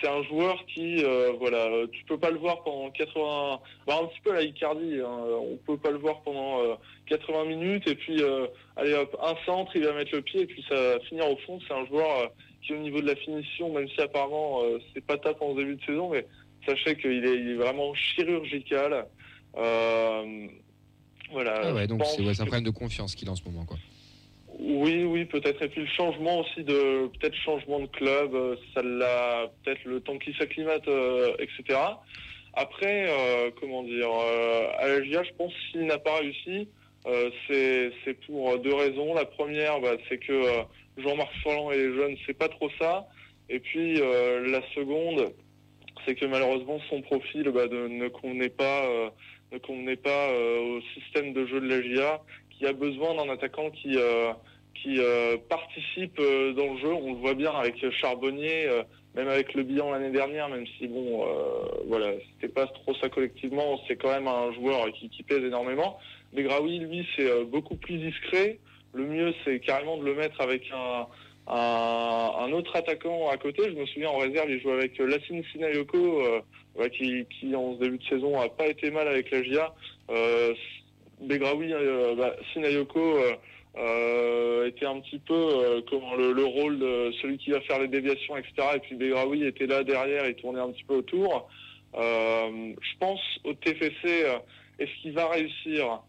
[0.00, 4.06] C'est un joueur qui, euh, voilà, tu peux pas le voir pendant 80, bah, un
[4.06, 6.74] petit peu à la Icardi, hein, on peut pas le voir pendant euh,
[7.06, 8.20] 80 minutes et puis,
[8.76, 11.36] allez hop, un centre, il va mettre le pied et puis ça va finir au
[11.38, 11.60] fond.
[11.66, 12.30] C'est un joueur
[12.62, 15.84] qui, au niveau de la finition, même si apparemment c'est pas top en début de
[15.84, 16.26] saison, mais
[16.66, 19.06] sachez qu'il est, vraiment chirurgical.
[21.32, 21.60] Voilà.
[21.62, 23.64] Ah ouais, donc c'est ouais, un problème de confiance qu'il a en ce moment.
[23.64, 23.76] Quoi.
[24.58, 25.62] oui, oui, peut-être.
[25.62, 30.00] Et puis le changement aussi de peut-être changement de club, euh, ça l'a peut-être le
[30.00, 31.78] temps qu'il s'acclimate, euh, etc.
[32.54, 36.68] Après, euh, comment dire, euh, à la GIA, je pense s'il n'a pas réussi,
[37.48, 39.14] c'est pour deux raisons.
[39.14, 40.42] La première, bah, c'est que
[40.96, 43.06] Jean-Marc Furlan et les jeunes, c'est pas trop ça.
[43.48, 45.32] Et puis la seconde,
[46.04, 48.88] c'est que malheureusement son profil bah, de- ne convenait pas,
[49.52, 52.20] ne convenait pas euh, au système de jeu de la GIA,
[52.50, 54.32] qui a besoin d'un attaquant qui euh,
[54.74, 56.92] qui euh, participe dans le jeu.
[56.92, 58.68] On le voit bien avec Charbonnier,
[59.14, 61.24] même avec le bilan l'année dernière, même si bon,
[61.86, 63.80] voilà, c'était pas trop ça collectivement.
[63.88, 65.98] C'est quand même un joueur qui, qui pèse énormément.
[66.34, 68.58] Begraoui, lui, c'est beaucoup plus discret.
[68.92, 71.06] Le mieux, c'est carrément de le mettre avec un,
[71.48, 73.62] un, autre attaquant à côté.
[73.64, 77.74] Je me souviens en réserve, il jouait avec euh, Lassine Sinayoko, euh, qui, qui en
[77.74, 79.74] ce début de saison a pas été mal avec la GIA.
[80.10, 80.54] Euh,
[81.20, 83.32] Begraoui, euh, bah, Sinayoko euh,
[83.78, 87.88] euh, était un petit peu comment le, le rôle de celui qui va faire les
[87.88, 88.52] déviations, etc.
[88.76, 91.48] Et puis Begraoui était là derrière, il tournait un petit peu autour.
[91.94, 94.24] Je pense au TFC,
[94.78, 96.00] est-ce qu'il va réussir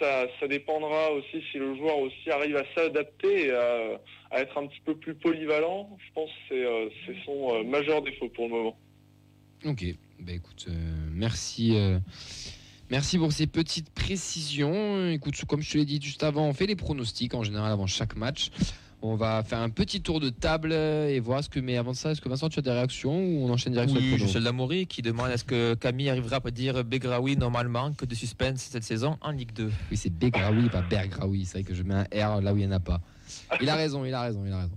[0.00, 4.00] ça, dépendra aussi si le joueur aussi arrive à s'adapter et à,
[4.40, 5.96] être un petit peu plus polyvalent.
[5.98, 6.88] Je pense que c'est euh,
[7.24, 8.78] son euh, majeur défaut pour le moment.
[9.64, 9.84] Ok,
[10.18, 10.72] bah écoute, euh,
[11.12, 11.76] merci.
[12.90, 15.08] Merci pour ces petites précisions.
[15.10, 17.86] Écoute, comme je te l'ai dit juste avant, on fait les pronostics en général avant
[17.86, 18.50] chaque match.
[19.02, 21.58] On va faire un petit tour de table et voir ce que.
[21.58, 24.00] Mais avant ça, est-ce que Vincent, tu as des réactions ou on enchaîne direct sur
[24.00, 28.04] le Oui, Michel Damouri qui demande est-ce que Camille arrivera à dire Begraoui normalement que
[28.04, 31.46] de suspense cette saison en Ligue 2 Oui, c'est Begraoui, pas Bergraoui.
[31.46, 32.02] C'est vrai que je mets un
[32.36, 33.00] R là où il n'y en a pas.
[33.60, 34.76] Il a raison, il a raison, il a raison.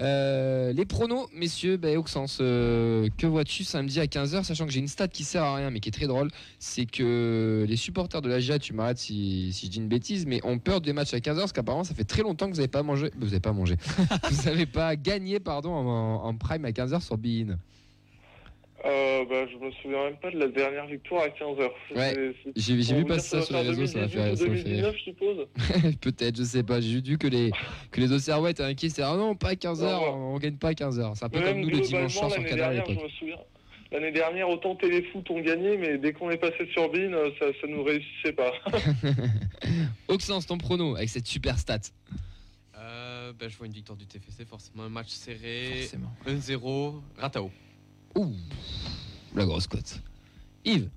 [0.00, 4.80] Euh, les pronos, messieurs, bah, Auxence, euh, que vois-tu samedi à 15h, sachant que j'ai
[4.80, 8.22] une stat qui sert à rien mais qui est très drôle, c'est que les supporters
[8.22, 10.92] de la GIA, tu m'arrêtes si, si je dis une bêtise, mais ont peur des
[10.92, 13.26] matchs à 15h parce qu'apparemment ça fait très longtemps que vous n'avez pas mangé, vous
[13.26, 13.76] n'avez pas mangé,
[14.30, 17.58] vous n'avez pas gagné pardon en, en prime à 15h sur Bein.
[18.84, 21.70] Euh, bah, je me souviens même pas de la dernière victoire à 15h.
[21.94, 24.36] Ouais, j'ai j'ai vu passer ça sur les réseaux, ça ça fait rire.
[24.36, 25.46] 2019, je suppose.
[26.00, 26.80] Peut-être, je sais pas.
[26.80, 27.50] J'ai vu que les,
[27.90, 28.88] que les Auxerrois étaient inquiets.
[28.88, 31.14] C'est ah non, pas à 15h, on gagne pas à 15h.
[31.14, 33.38] C'est un peu Mais comme nous le dimanche soir globalement, sur Canal à l'époque.
[33.92, 37.46] L'année dernière, autant Téléfoot ont gagné, mais dès qu'on est passé sur Bean, euh, ça,
[37.60, 38.52] ça nous réussissait pas.
[40.08, 41.80] Auxence, ton prono avec cette super stat.
[42.78, 45.82] Euh, ben, je vois une victoire du TFC, forcément un match serré.
[45.82, 46.12] Forcément.
[46.26, 47.50] 1-0, Ratao.
[48.16, 48.32] Ouh,
[49.34, 50.00] la grosse cote.
[50.64, 50.88] Yves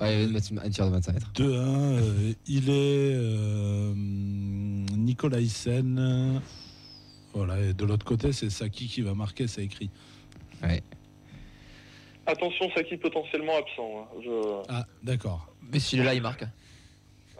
[0.00, 1.30] Ouais, un tir de 25 mètres.
[1.34, 6.40] 2-1, euh, il est euh, Nicolas Hyssen.
[7.34, 9.90] Voilà, et de l'autre côté, c'est Saki qui va marquer, c'est écrit.
[10.62, 10.82] Ouais.
[12.26, 14.00] Attention, Saki potentiellement absent.
[14.00, 14.20] hein.
[14.24, 14.62] Je...
[14.68, 15.46] Ah, d'accord.
[15.70, 16.44] Mais s'il est là, il marque.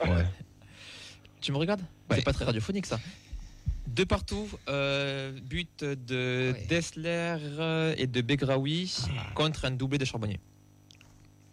[0.04, 0.26] Ouais.
[1.40, 1.82] Tu me regardes?
[2.10, 3.00] C'est pas très radiophonique ça.
[3.86, 8.94] De partout, euh, but de Dessler euh, et de Begraoui
[9.34, 10.38] contre un doublé de Charbonnier.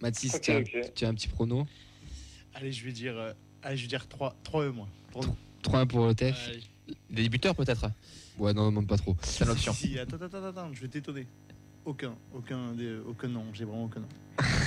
[0.01, 0.93] Mathis, tu, as, ok.
[0.95, 1.67] tu as un petit prono?
[2.53, 4.87] Allez, je vais dire, euh, allez, je vais dire 3, 3 E moins.
[5.11, 5.35] Pour nous.
[5.63, 6.47] 3-1 pour le TF.
[6.49, 6.61] Allez.
[7.09, 7.91] Des débuteurs peut-être?
[8.37, 9.17] Ouais, non, non, pas trop.
[9.21, 9.73] C'est une option.
[9.73, 11.27] Si, si, attends, attends, attends, je vais t'étonner.
[11.83, 14.07] Aucun, aucun, des- aucun nom, j'ai vraiment aucun nom.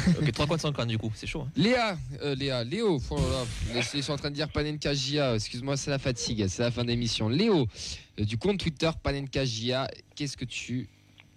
[0.21, 1.43] Ok, 3 contre 50 du coup, c'est chaud.
[1.43, 1.53] hein.
[1.57, 5.35] Léa, euh, Léa, Léo, oh là là, je suis en train de dire Panenka Gia,
[5.35, 7.29] excuse-moi, c'est la fatigue, c'est la fin d'émission.
[7.29, 7.67] Léo,
[8.21, 10.89] euh, du compte Twitter Panenka Gia, qu'est-ce que tu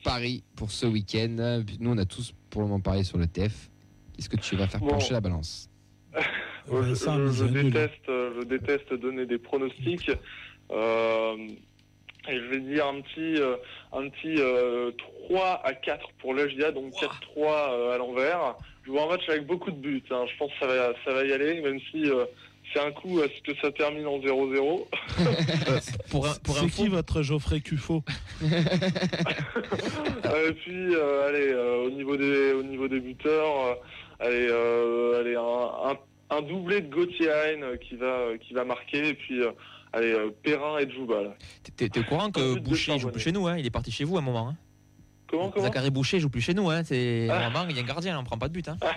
[0.04, 1.64] paries pour ce week-end?
[1.80, 3.70] Nous, on a tous pour le moment parié sur le TF.
[4.18, 4.88] Est-ce que tu vas faire Bon.
[4.90, 5.70] pencher la balance?
[6.68, 7.72] Ouais, je, nul.
[7.72, 10.10] déteste, euh, je déteste donner des pronostics.
[10.72, 11.36] Euh,
[12.28, 13.56] et je vais dire un petit, euh,
[13.94, 14.92] un petit euh,
[15.30, 18.56] 3 à 4 pour l'HDA, donc 4-3 euh, à l'envers.
[18.86, 20.04] Je vois un match avec beaucoup de buts.
[20.12, 20.26] hein.
[20.32, 22.26] Je pense que ça va, ça va y aller, même si euh,
[22.74, 24.86] c'est un coup à ce que ça termine en 0-0.
[26.10, 27.62] Pour, un- pour C'est qui votre Geoffrey
[30.26, 33.74] Euh, et puis, euh, allez, euh, au niveau des, au niveau des buteurs, euh,
[34.20, 38.54] allez, euh, allez, un, un, un doublé de Gauthier Hein, euh, qui va, euh, qui
[38.54, 39.52] va marquer, et puis, euh,
[39.96, 41.22] allez, euh, Perrin et Djouba.
[41.24, 41.36] là.
[41.76, 44.16] t'es- au courant que Boucher joue plus chez nous, hein il est parti chez vous
[44.18, 44.50] à un moment.
[44.50, 44.56] Hein
[45.28, 45.66] Comment, comment?
[45.66, 47.40] Zachary Boucher joue plus chez nous, hein c'est Ah.
[47.50, 48.68] normalement il y a un gardien, on prend pas de but.
[48.68, 48.78] Hein.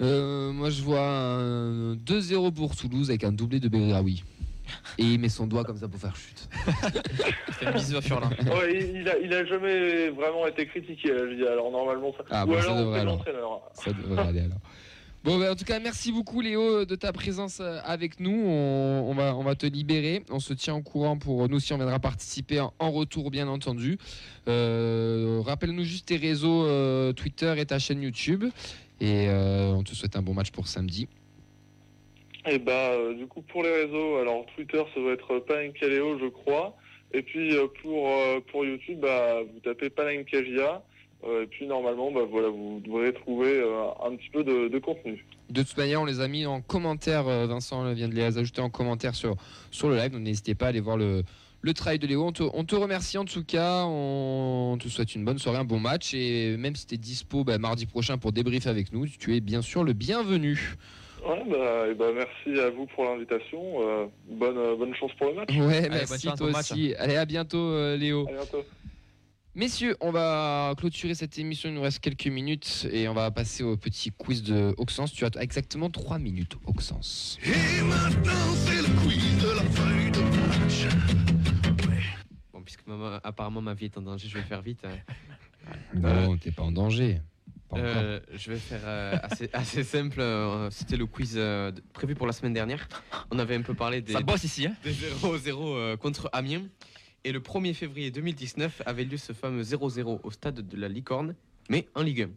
[0.00, 4.24] Euh, Moi, je vois un 2-0 pour Toulouse avec un doublé de Begraoui.
[4.98, 6.48] Et il met son doigt comme ça pour faire chute.
[7.58, 8.30] C'est un bisou à Furlan.
[8.30, 11.46] Ouais, il, a, il a jamais vraiment été critiqué, là, je dis.
[11.46, 12.24] Alors, normalement, ça.
[12.30, 13.16] Ah, Ou bon, ça alors, devrait alors.
[13.16, 13.60] l'entraîneur.
[13.74, 14.58] Ça devrait aller alors.
[15.24, 18.32] Bon, bah, en tout cas, merci beaucoup Léo de ta présence euh, avec nous.
[18.32, 20.24] On, va, te libérer.
[20.30, 23.98] On se tient au courant pour nous si on viendra participer en, retour, bien entendu.
[24.48, 28.44] Euh, Rappelle-nous juste tes réseaux euh, Twitter et ta chaîne YouTube.
[29.00, 31.08] Et euh, on te souhaite un bon match pour samedi.
[32.48, 36.26] Et bah, euh, du coup, pour les réseaux, alors Twitter, ça doit être Palenkaleo, je
[36.26, 36.76] crois.
[37.14, 40.82] Et puis, euh, pour, euh, pour YouTube, bah, vous tapez Palenkagia.
[41.24, 44.78] Euh, et puis, normalement, bah, voilà, vous devrez trouver euh, un petit peu de, de
[44.78, 45.24] contenu.
[45.50, 47.28] De toute manière, on les a mis en commentaire.
[47.28, 49.36] euh, Vincent vient de les ajouter en commentaire sur,
[49.70, 50.10] sur le live.
[50.12, 51.22] Donc n'hésitez pas à aller voir le,
[51.60, 52.24] le travail de Léo.
[52.26, 53.84] On te, on te remercie en tout cas.
[53.86, 56.12] On te souhaite une bonne soirée, un bon match.
[56.14, 59.40] Et même si tu es dispo bah, mardi prochain pour débrief avec nous, tu es
[59.40, 60.74] bien sûr le bienvenu.
[61.24, 63.62] Ouais, bah, et bah, merci à vous pour l'invitation.
[63.80, 65.50] Euh, bonne, bonne chance pour le match.
[65.50, 66.72] Ouais, bonne merci toi match.
[66.72, 66.94] aussi.
[66.98, 68.26] Allez, à bientôt euh, Léo.
[68.28, 68.64] À bientôt.
[69.54, 71.68] Messieurs, on va clôturer cette émission.
[71.68, 75.12] Il nous reste quelques minutes et on va passer au petit quiz de Auxence.
[75.12, 77.38] Tu as exactement 3 minutes, Auxence.
[82.52, 82.80] Bon, puisque
[83.22, 84.84] apparemment ma vie est en danger, je vais faire vite.
[84.84, 85.74] hein.
[85.94, 87.20] Non, t'es pas en danger.
[87.68, 87.78] Pas.
[87.78, 90.20] Euh, je vais faire euh, assez, assez simple.
[90.20, 92.86] euh, C'était le quiz euh, de- prévu pour la semaine dernière.
[93.30, 96.62] On avait un peu parlé des, Ça bosse ici, hein des 0-0 euh, contre Amiens.
[97.24, 101.34] Et le 1er février 2019 avait lieu ce fameux 0-0 au stade de la Licorne,
[101.68, 102.30] mais en Ligue 1.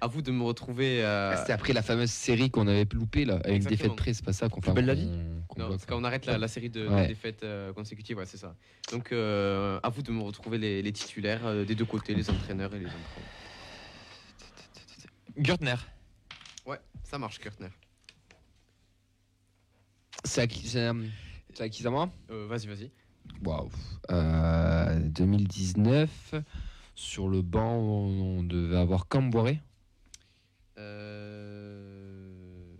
[0.00, 1.02] À vous de me retrouver.
[1.04, 3.76] euh, Ah, C'était après la fameuse série qu'on avait loupée là, avec une Exactement.
[3.94, 4.72] défaite près, c'est pas ça qu'on fait.
[4.72, 5.08] belle la vie
[5.56, 8.56] Non, c'est quand on arrête la, la série de, défaites euh, consécutives, ouais, c'est ça.
[8.90, 12.28] Donc, euh, à vous de me retrouver les, les titulaires euh, des deux côtés, les
[12.30, 13.30] entraîneurs et les entraîneurs.
[15.36, 15.74] Gürtner.
[16.66, 17.68] Ouais, ça marche, Kurtner.
[20.24, 20.94] C'est à qui c'est à-
[21.52, 22.10] c'est à qui ça moi?
[22.30, 22.90] Euh, vas-y, vas-y.
[23.44, 23.70] Waouh.
[24.10, 26.34] Euh, 2019,
[26.94, 29.60] sur le banc, on devait avoir Camboiré.
[30.78, 32.30] Euh...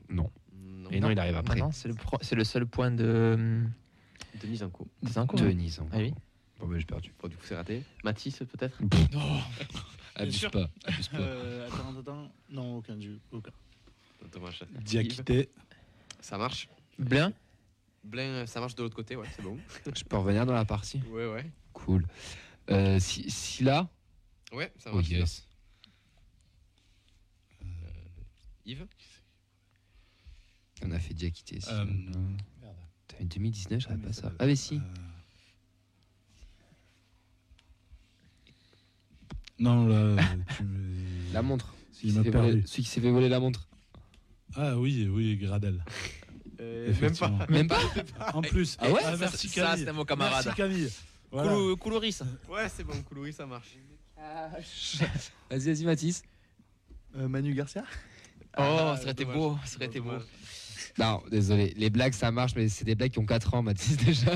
[0.09, 0.31] Non.
[0.53, 0.91] Non.
[0.91, 1.59] Et non, il arrive après.
[1.59, 3.63] Non, non, c'est le, pro- c'est le seul point de.
[4.43, 4.89] Denise Anco.
[5.03, 5.27] de hein.
[5.37, 5.77] Denis.
[5.79, 5.91] encore.
[5.93, 6.13] Ah oui.
[6.61, 7.13] Bon, ben, j'ai perdu.
[7.21, 7.83] Bon, du coup, c'est raté.
[8.05, 8.79] Mathis, peut-être
[10.17, 10.51] Abuse sûr.
[10.51, 10.69] pas.
[10.85, 11.19] Abuse pas.
[11.19, 12.33] Euh, attends, attends.
[12.51, 13.19] Non, aucun du.
[13.33, 13.51] Aucun.
[14.33, 14.61] Dommage.
[14.85, 15.49] Diakité.
[16.21, 16.69] Ça marche.
[16.99, 17.33] Blin.
[18.05, 19.59] Blain, ça marche de l'autre côté, ouais, c'est bon.
[19.95, 21.51] Je peux revenir dans la partie Ouais, ouais.
[21.73, 22.07] Cool.
[22.71, 23.89] Euh, si, Silla
[24.53, 25.09] Ouais, ça Oh marche.
[25.09, 25.49] yes.
[28.67, 28.87] Yves
[30.83, 31.61] On a fait Diakité.
[31.61, 31.69] si.
[31.71, 31.85] Euh,
[33.09, 34.77] T'avais 2019, je savais mais pas ça Ah, mais si.
[34.77, 34.81] Euh,
[39.59, 40.17] Non, là,
[40.57, 41.75] tu me- La montre.
[42.03, 42.67] Il Celui qui m'a s'est fait voler- perdu.
[42.67, 43.69] celui qui s'est fait voler la montre.
[44.57, 45.85] Ah oui, oui, Gradel.
[46.65, 47.39] Euh, Effectivement.
[47.49, 47.79] Même pas
[48.35, 48.77] En plus.
[48.81, 49.85] Ah ouais Ça, merci ça, Camille.
[49.85, 50.45] c'est mon camarade.
[50.45, 50.89] Merci Camille.
[51.31, 51.51] Voilà.
[51.53, 52.19] Coulou- Coulouris.
[52.49, 53.77] Ouais, c'est bon, Coulouri, ça marche.
[55.51, 56.23] Vas-y, vas-y, Mathis.
[57.17, 57.85] Euh, Manu Garcia
[58.57, 59.59] Oh, Ah, ça aurait été beau.
[59.65, 60.13] Ça aurait été beau.
[60.99, 61.75] Non, désolé.
[61.77, 64.31] Les blagues, ça marche, mais c'est des blagues qui ont 4 ans, Mathis, déjà.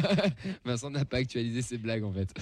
[0.65, 2.33] Vincent n'a pas actualisé ses blagues, en fait.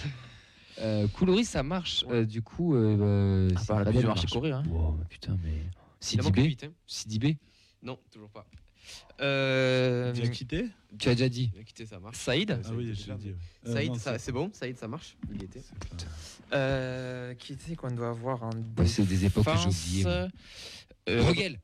[0.79, 2.05] Euh, Coulouris, ça marche.
[2.11, 4.27] Euh, du coup, euh, Ah, bah, la marche.
[4.27, 4.57] courir.
[4.57, 4.63] Hein.
[4.69, 5.63] Wow, putain, mais.
[6.01, 7.37] Sidibé hein.
[7.83, 8.47] Non, toujours pas.
[9.21, 10.69] Euh, Diakité
[10.99, 11.51] Tu as déjà dit.
[11.55, 12.17] Il a quitté, ça marche.
[12.19, 12.61] Saïd.
[12.65, 13.29] Ah oui, j'ai dit.
[13.31, 13.37] ouais.
[13.67, 15.63] Euh, Saïd, c'est bon Saïd, ça marche Il était.
[16.53, 20.07] Euh, qui était qu'on doit avoir en Ouais, c'est des époques que j'ai oubliées.
[21.09, 21.61] Euh, Rogel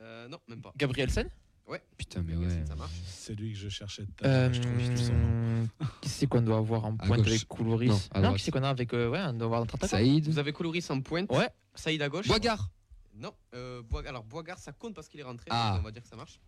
[0.00, 0.72] Euh, non, même pas.
[0.76, 1.28] Gabrielsen
[1.66, 1.80] Ouais.
[1.96, 2.62] Putain, mais ouais.
[2.68, 2.92] Ça marche.
[3.06, 5.68] C'est lui que je cherchais à l'heure, je trouve son nom.
[6.02, 8.92] Qui c'est qu'on doit avoir en pointe avec Koulouris Non, qui c'est qu'on a avec.
[8.92, 9.96] euh, ouais, on doit avoir notre attaquant.
[9.96, 10.26] Saïd.
[10.28, 11.30] Vous avez Coloris en pointe.
[11.32, 11.48] Ouais.
[11.74, 12.26] Saïd à gauche.
[12.26, 12.68] Boigard.
[13.16, 13.32] Non.
[13.54, 15.46] Euh, Alors, Boigard, ça compte parce qu'il est rentré.
[15.50, 15.72] Ah.
[15.72, 16.40] donc on va dire que ça marche.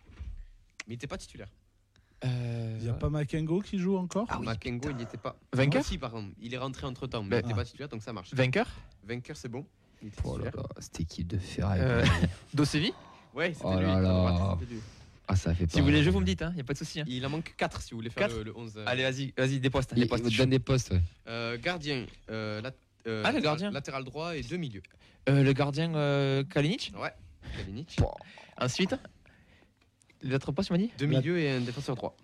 [0.87, 1.49] Mais il n'était pas titulaire.
[2.25, 4.27] Euh, Il n'y a pas Makengo qui joue encore?
[4.31, 5.37] Ah Makengo, il n'y était pas.
[5.53, 5.85] Vainqueur?
[5.85, 6.35] Si, par contre.
[6.41, 8.33] Il est rentré entre temps, mais Ben- il n'était pas titulaire, donc ça marche.
[8.33, 8.67] Vainqueur?
[9.05, 9.67] Vainqueur, c'est bon.
[10.03, 10.67] Il était Oh là titulaire.
[10.69, 11.81] là, cette équipe de ferraille.
[11.83, 12.05] Euh,
[12.55, 12.93] Dosevi?
[13.35, 13.83] Ouais, c'était Oh lui.
[13.83, 14.09] là à là.
[14.13, 14.81] droite, c'était lui.
[15.29, 15.73] Ah, ça fait pas.
[15.73, 17.01] Si vous voulez jouer, vous me dites, il n'y a pas de souci.
[17.01, 17.05] hein.
[17.09, 18.75] Il en manque 4 si vous voulez faire Quatre le, le 11.
[18.77, 18.85] euh.
[18.87, 19.93] Allez, vas-y, vas-y, des postes.
[19.97, 20.25] Il, Des postes.
[20.27, 21.03] il vous donne des postes, ouais.
[21.27, 22.07] Euh, gardien.
[22.31, 22.71] euh, lat-
[23.07, 23.71] euh, Ah, le gardien.
[23.71, 24.83] Latéral droit et deux milieux.
[25.29, 26.93] Euh, le gardien euh, Kalinic.
[27.01, 27.13] Ouais.
[27.59, 27.99] Kalinic.
[28.61, 28.95] Ensuite,
[30.23, 32.17] l'autre poste, tu m'as dit Deux milieux et un défenseur droit.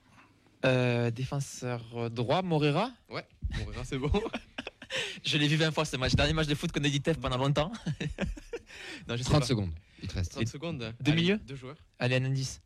[0.65, 2.93] Euh, Défenseur droit, Morera.
[3.11, 3.27] Ouais.
[3.65, 4.11] Voilà, c'est bon.
[5.25, 6.15] Je l'ai vu 20 fois ce match.
[6.15, 7.73] Dernier match de foot qu'on a dit TEF pendant longtemps.
[9.09, 9.47] non, je sais 30 pas.
[9.47, 9.71] secondes.
[10.03, 10.33] Il te reste.
[10.33, 10.95] 30 secondes.
[11.01, 11.77] Deux Allez, milieux Deux joueurs.
[11.99, 12.61] Allez, un indice.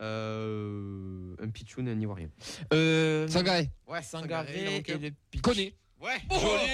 [0.00, 2.28] Euh, un Pichoun et un Ivoirien.
[2.72, 3.70] Euh, Sangaré.
[3.86, 5.42] Ouais, Sangaré et le Pitch.
[5.42, 5.74] Connais.
[6.00, 6.18] Ouais.
[6.30, 6.70] Joli.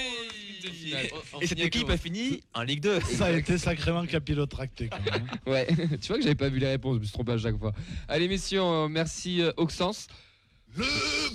[1.40, 3.00] Et cette équipe a fini en Ligue 2.
[3.00, 5.26] Ça a été sacrément capillotracté quand même.
[5.46, 5.66] Ouais,
[6.00, 7.72] tu vois que j'avais pas vu les réponses, je me suis trompé à chaque fois.
[8.08, 10.06] Allez, messieurs, euh, merci euh, Auxence.
[10.76, 10.84] Le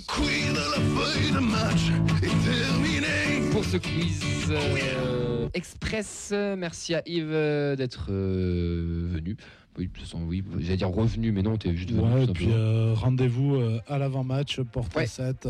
[0.06, 1.90] queen de la feuille de match
[2.22, 3.50] est terminé.
[3.50, 9.36] Pour ce quiz euh, express, merci à Yves euh, d'être euh, venu.
[9.78, 12.00] Oui, de toute façon, oui, j'allais dire revenu, mais non, t'es juste venu.
[12.14, 15.06] Ouais, et puis euh, rendez-vous euh, à l'avant-match, porte Ouais.
[15.06, 15.46] 7,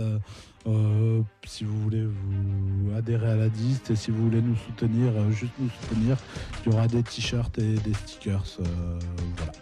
[0.66, 5.12] euh, si vous voulez vous adhérer à la liste et si vous voulez nous soutenir,
[5.16, 6.16] euh, juste nous soutenir,
[6.64, 8.44] il y aura des t-shirts et des stickers.
[8.60, 8.98] euh,
[9.36, 9.52] voilà.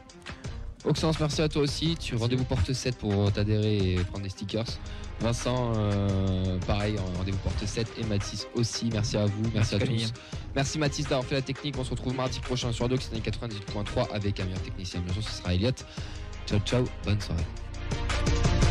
[0.85, 1.97] Auxence, merci à toi aussi.
[1.99, 4.67] Tu rendez-vous porte 7 pour t'adhérer et prendre des stickers.
[5.21, 8.91] Vincent, euh, pareil, rendez-vous porte 7 et Mathis aussi.
[8.93, 10.03] Merci à vous, merci, Merci, à Camille.
[10.05, 10.13] tous.
[10.55, 11.77] Merci Mathis d'avoir fait la technique.
[11.79, 15.01] On se retrouve mardi prochain sur Doc, c'est 98.3 avec un meilleur technicien.
[15.01, 15.71] Bien sûr, ce sera Elliot.
[16.47, 18.64] Ciao, ciao, bonne soirée.